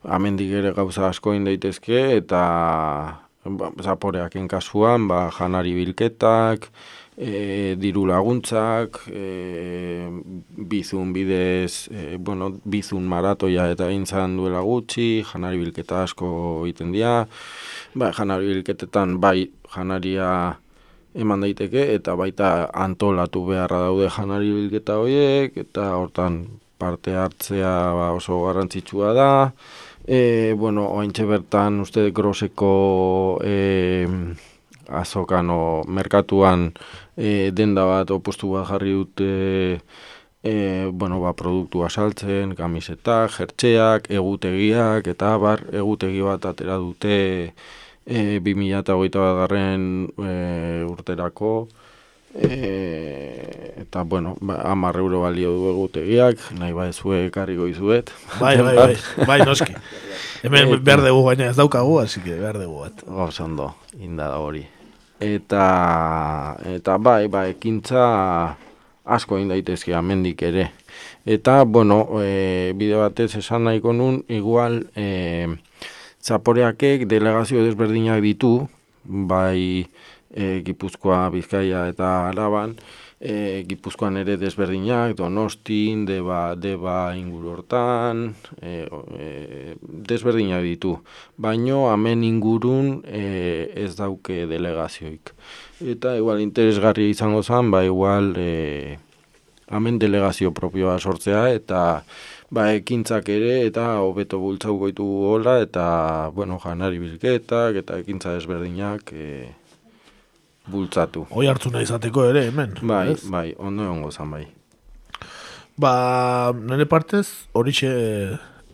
[0.03, 2.43] amendik ere gauza asko daitezke eta
[3.45, 6.73] ba, zaporeaken kasuan, ba, janari bilketak,
[7.21, 10.09] e, diru laguntzak, e,
[10.57, 16.31] bizun bidez, e, bueno, bizun maratoia eta gintzan duela gutxi, janari bilketa asko
[16.65, 17.27] egiten dira,
[17.95, 20.31] ba, janari bilketetan bai janaria
[21.15, 26.45] eman daiteke eta baita antolatu beharra daude janari bilketa horiek eta hortan
[26.81, 29.33] parte hartzea ba, oso garrantzitsua da.
[30.09, 32.71] E, bueno, oaintxe bertan uste groseko
[33.45, 33.57] e,
[34.91, 36.71] azokan o merkatuan
[37.17, 39.31] e, denda bat opostu bat jarri dute
[40.43, 47.19] e, bueno, ba, produktua saltzen, kamisetak, jertxeak, egutegiak eta bar egutegi bat atera dute
[48.07, 49.85] e, 2008 bat garren
[50.17, 50.33] e,
[50.89, 51.69] urterako
[52.35, 58.13] e, eta bueno, ba, amar euro balio du egutegiak, nahi ba ezue ekarriko izuet.
[58.41, 58.97] Bai, bai, bai,
[59.27, 59.77] bai, noski.
[60.45, 63.05] Hemen behar dugu, baina ez daukagu, así que behar dugu bat.
[63.07, 64.65] Gauz ondo, inda da hori.
[65.21, 68.05] Eta, eta bai, bai, ekintza
[69.05, 70.71] asko egin daitezke amendik ere.
[71.29, 75.45] Eta, bueno, e, bide batez esan nahiko nun, igual, e,
[76.25, 78.55] zaporeakek delegazio desberdinak ditu,
[79.05, 79.85] bai
[80.33, 82.79] e, Gipuzkoa, Bizkaia eta Araban,
[83.21, 88.31] e, Gipuzkoan ere desberdinak, Donostin, Deba, Deba inguru hortan,
[88.61, 90.97] e, e, desberdinak ditu.
[91.37, 95.35] Baino, hemen ingurun e, ez dauke delegazioik.
[95.85, 98.99] Eta, igual, interesgarria izango zen, ba, igual, e,
[99.71, 102.03] hemen delegazio propioa sortzea, eta
[102.51, 109.13] ba, ekintzak ere, eta hobeto bultzau goitu hola, eta, bueno, janari bilketak, eta ekintza desberdinak,
[109.13, 109.60] e,
[110.71, 111.27] bultzatu.
[111.35, 112.79] Hoi hartu nahi izateko ere, hemen.
[112.83, 113.25] Bai, ez?
[113.31, 114.47] bai, ondo egongo zan bai.
[115.81, 117.27] Ba, nire partez,
[117.57, 117.91] horixe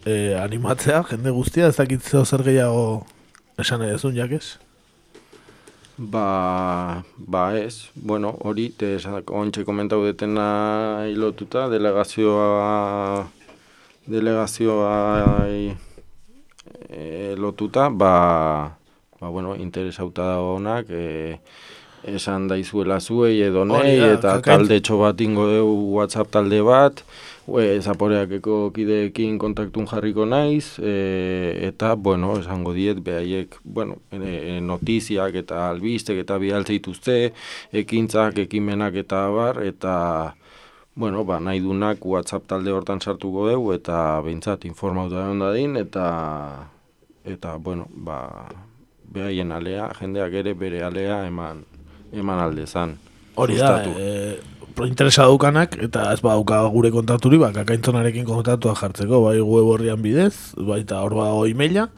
[0.06, 3.04] e, animatzea, jende guztia, ez dakit zeo zer gehiago
[3.62, 4.56] esan nahi dezun, jakez?
[5.96, 8.96] Ba, ba ez, bueno, hori, te
[9.32, 13.24] ontxe komentau detena hilotuta, delegazioa,
[14.04, 15.46] delegazioa
[16.90, 18.76] e, lotuta, ba,
[19.20, 21.40] ba, bueno, interesauta da honak, e,
[22.06, 27.02] esan daizuela zuei edo nei, eta talde txo bat ingo dugu WhatsApp talde bat,
[27.46, 30.94] e, zaporeakeko kideekin kontaktun jarriko naiz, e,
[31.68, 37.18] eta, bueno, esango diet, behaiek, bueno, e, notiziak eta albistek eta bialtze dituzte,
[37.82, 39.96] ekintzak, ekimenak eta bar, eta,
[40.94, 46.06] bueno, ba, nahi dunak WhatsApp talde hortan sartuko dugu, eta behintzat informauta egon dadin, eta,
[47.26, 48.20] eta, bueno, ba,
[49.16, 51.64] behaien alea, jendeak ere bere alea eman,
[52.12, 52.96] eman aldezan.
[53.36, 54.36] Hori da, e,
[54.84, 60.54] interesa daukanak, eta ez badauka gure kontaturi, ba, kakaintzonarekin kontatua jartzeko, bai web horrian bidez,
[60.56, 61.88] baita hor ba e-maila,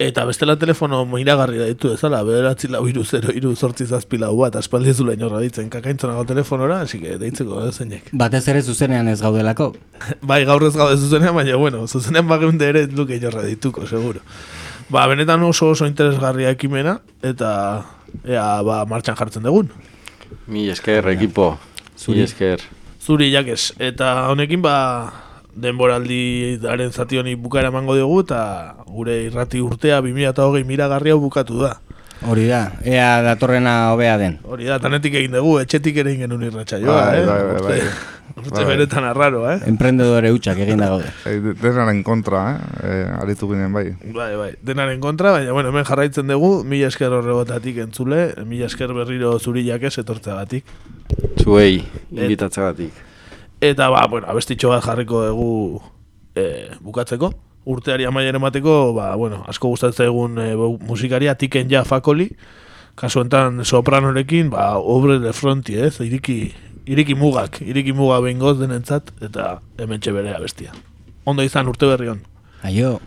[0.00, 4.32] eta bestela telefono iragarri da ditu ezala, bederatzi lau iru zero iru sortzi zazpi lau
[4.38, 8.08] bat, aspaldi ez dula inorra ditzen kakaintzonako telefonora, así que deitzeko zeinek.
[8.12, 9.74] Batez ere zuzenean ez gaudelako.
[10.30, 14.22] Bai, gaur ez gaude zuzenean, baina, bueno, zuzenean bageunde ere luke inorra dituko, seguro.
[14.88, 17.50] Ba, benetan oso oso interesgarria ekimena, eta
[18.26, 19.70] ea, ba, martxan jartzen dugun.
[20.46, 21.56] Mi esker, ekipo.
[22.08, 22.60] Mi esker.
[23.00, 23.72] Zuri jakes.
[23.78, 25.12] Eta honekin ba
[25.56, 28.40] denboraldi daren zati honi bukaera emango diogu eta
[28.86, 31.74] gure irrati urtea 2020 miragarri hau bukatu da.
[32.28, 34.38] Hori da, ea datorrena hobea den.
[34.44, 37.26] Hori da, tanetik egin dugu, etxetik ere egin genuen irratsaioa, Bai, eh?
[37.26, 37.80] bai, bai, bai.
[38.30, 38.76] Urte, urte Bai.
[38.76, 39.58] beretan arraro, eh?
[39.66, 41.00] Emprendedore hutsak egin dago.
[41.26, 42.86] E, denaren kontra, eh?
[42.86, 43.90] E, aritu ginen bai.
[44.14, 48.94] Bai, bai, denaren kontra, baina, bueno, hemen jarraitzen dugu, mila esker horrebotatik entzule, mila esker
[48.94, 50.70] berriro zuri jakez etortzeagatik.
[51.42, 51.82] Zuei,
[52.14, 53.02] invitatzagatik.
[53.60, 55.82] Eta, ba, bueno, abestitxo bat jarriko dugu
[56.38, 57.32] e, bukatzeko.
[57.70, 60.54] Urteari amaier emateko, ba, bueno, asko gustatzen egun e,
[60.86, 62.30] musikaria, tiken ja fakoli,
[62.96, 66.54] kasu enten sopranorekin, ba, obre de fronti, ez, iriki,
[66.90, 70.74] iriki mugak, iriki muga behingoz denentzat, eta hemen berea bestia.
[71.24, 72.24] Ondo izan urte berri on.
[72.66, 72.98] Aio.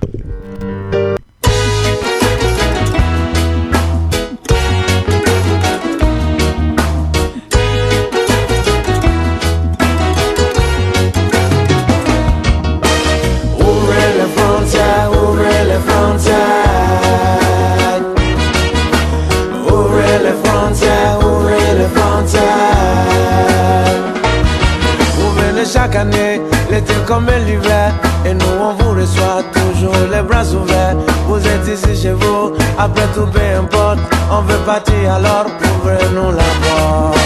[27.13, 27.93] Comme l'hiver.
[28.25, 30.97] Et nous on vous reçoit toujours les bras ouverts.
[31.27, 33.99] Vous êtes ici chez vous, après tout peu importe.
[34.31, 35.45] On veut partir alors,
[35.75, 37.19] ouvrez-nous la porte.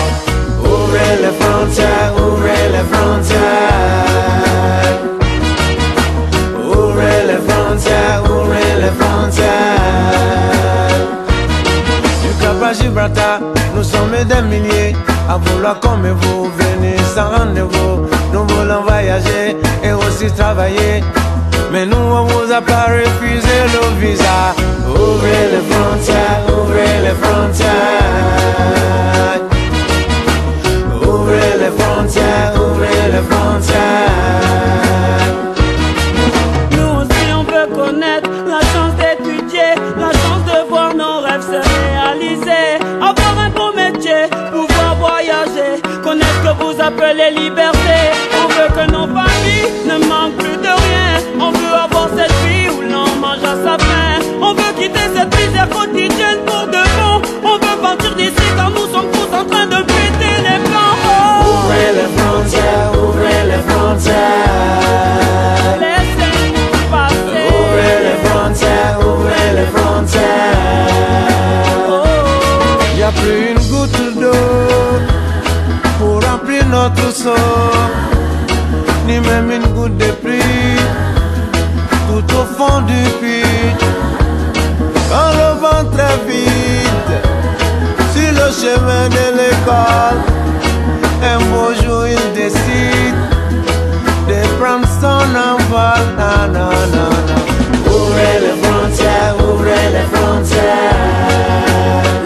[0.60, 4.98] Ouvrez les frontières, ouvrez les frontières.
[6.70, 10.98] Ouvrez les frontières, ouvrez les frontières.
[12.24, 13.40] Du Cap à Gibraltar,
[13.76, 14.94] nous sommes des milliers
[15.30, 18.17] à vouloir comme vous venir sans rendez-vous.
[18.34, 21.04] Nous voulons voyager et aussi travailler.
[21.72, 24.54] Mais nous, on vous a pas refusé le visa.
[24.90, 28.18] Ouvrez les frontières, ouvrez les frontières.
[31.02, 34.08] Ouvrez les frontières, ouvrez les frontières.
[36.72, 41.60] Nous aussi on veut connaître la chance d'étudier, la chance de voir nos rêves se
[41.70, 42.68] réaliser,
[43.02, 47.97] avoir un beau métier, pouvoir voyager, connaître ce que vous appelez liberté.
[82.58, 83.76] Fond du puits.
[85.10, 87.14] Quand le vent très vite,
[88.14, 90.20] sur le chemin de l'école,
[91.32, 93.20] un beau jour il décide
[94.30, 96.04] de prendre son envol.
[96.18, 97.06] Na, na, na.
[97.96, 101.04] Ouvrez les frontières, ouvrez les frontières.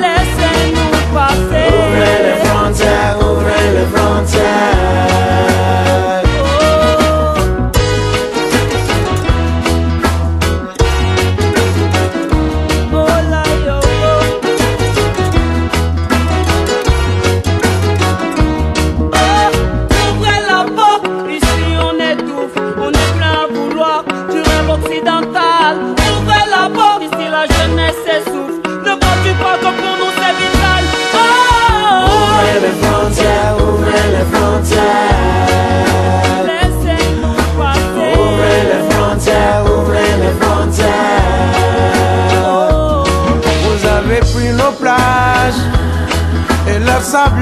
[0.03, 1.68] Laissez-nous passer.
[1.80, 5.31] Ouvrez les frontières, ouvrez les frontières.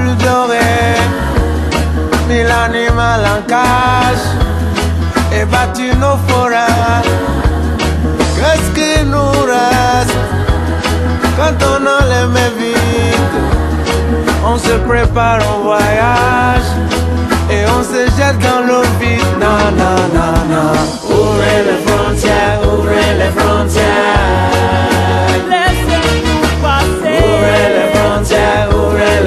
[0.00, 0.70] plus doré.
[2.28, 4.26] Mille animaux en cage
[5.32, 7.14] et battu nos forages.
[8.36, 10.20] Qu'est-ce qui nous reste
[11.36, 12.20] quand on a les?
[14.52, 16.70] On se prépare au voyage
[17.50, 19.32] et on se jette dans l'eau vide.
[19.38, 20.62] Na na na na.
[21.08, 24.39] Ouvrez les frontières, ouvrez les frontières.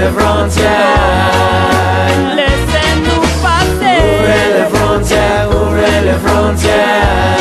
[0.04, 1.30] les frontières.
[2.36, 3.98] Laissez-nous passer.
[4.04, 7.38] Ouvrez les frontières, ouvrez les frontières.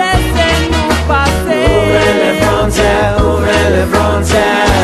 [0.00, 1.62] Laissez-nous passer.
[1.76, 4.81] Ouvrez les frontières, ouvrez les frontières.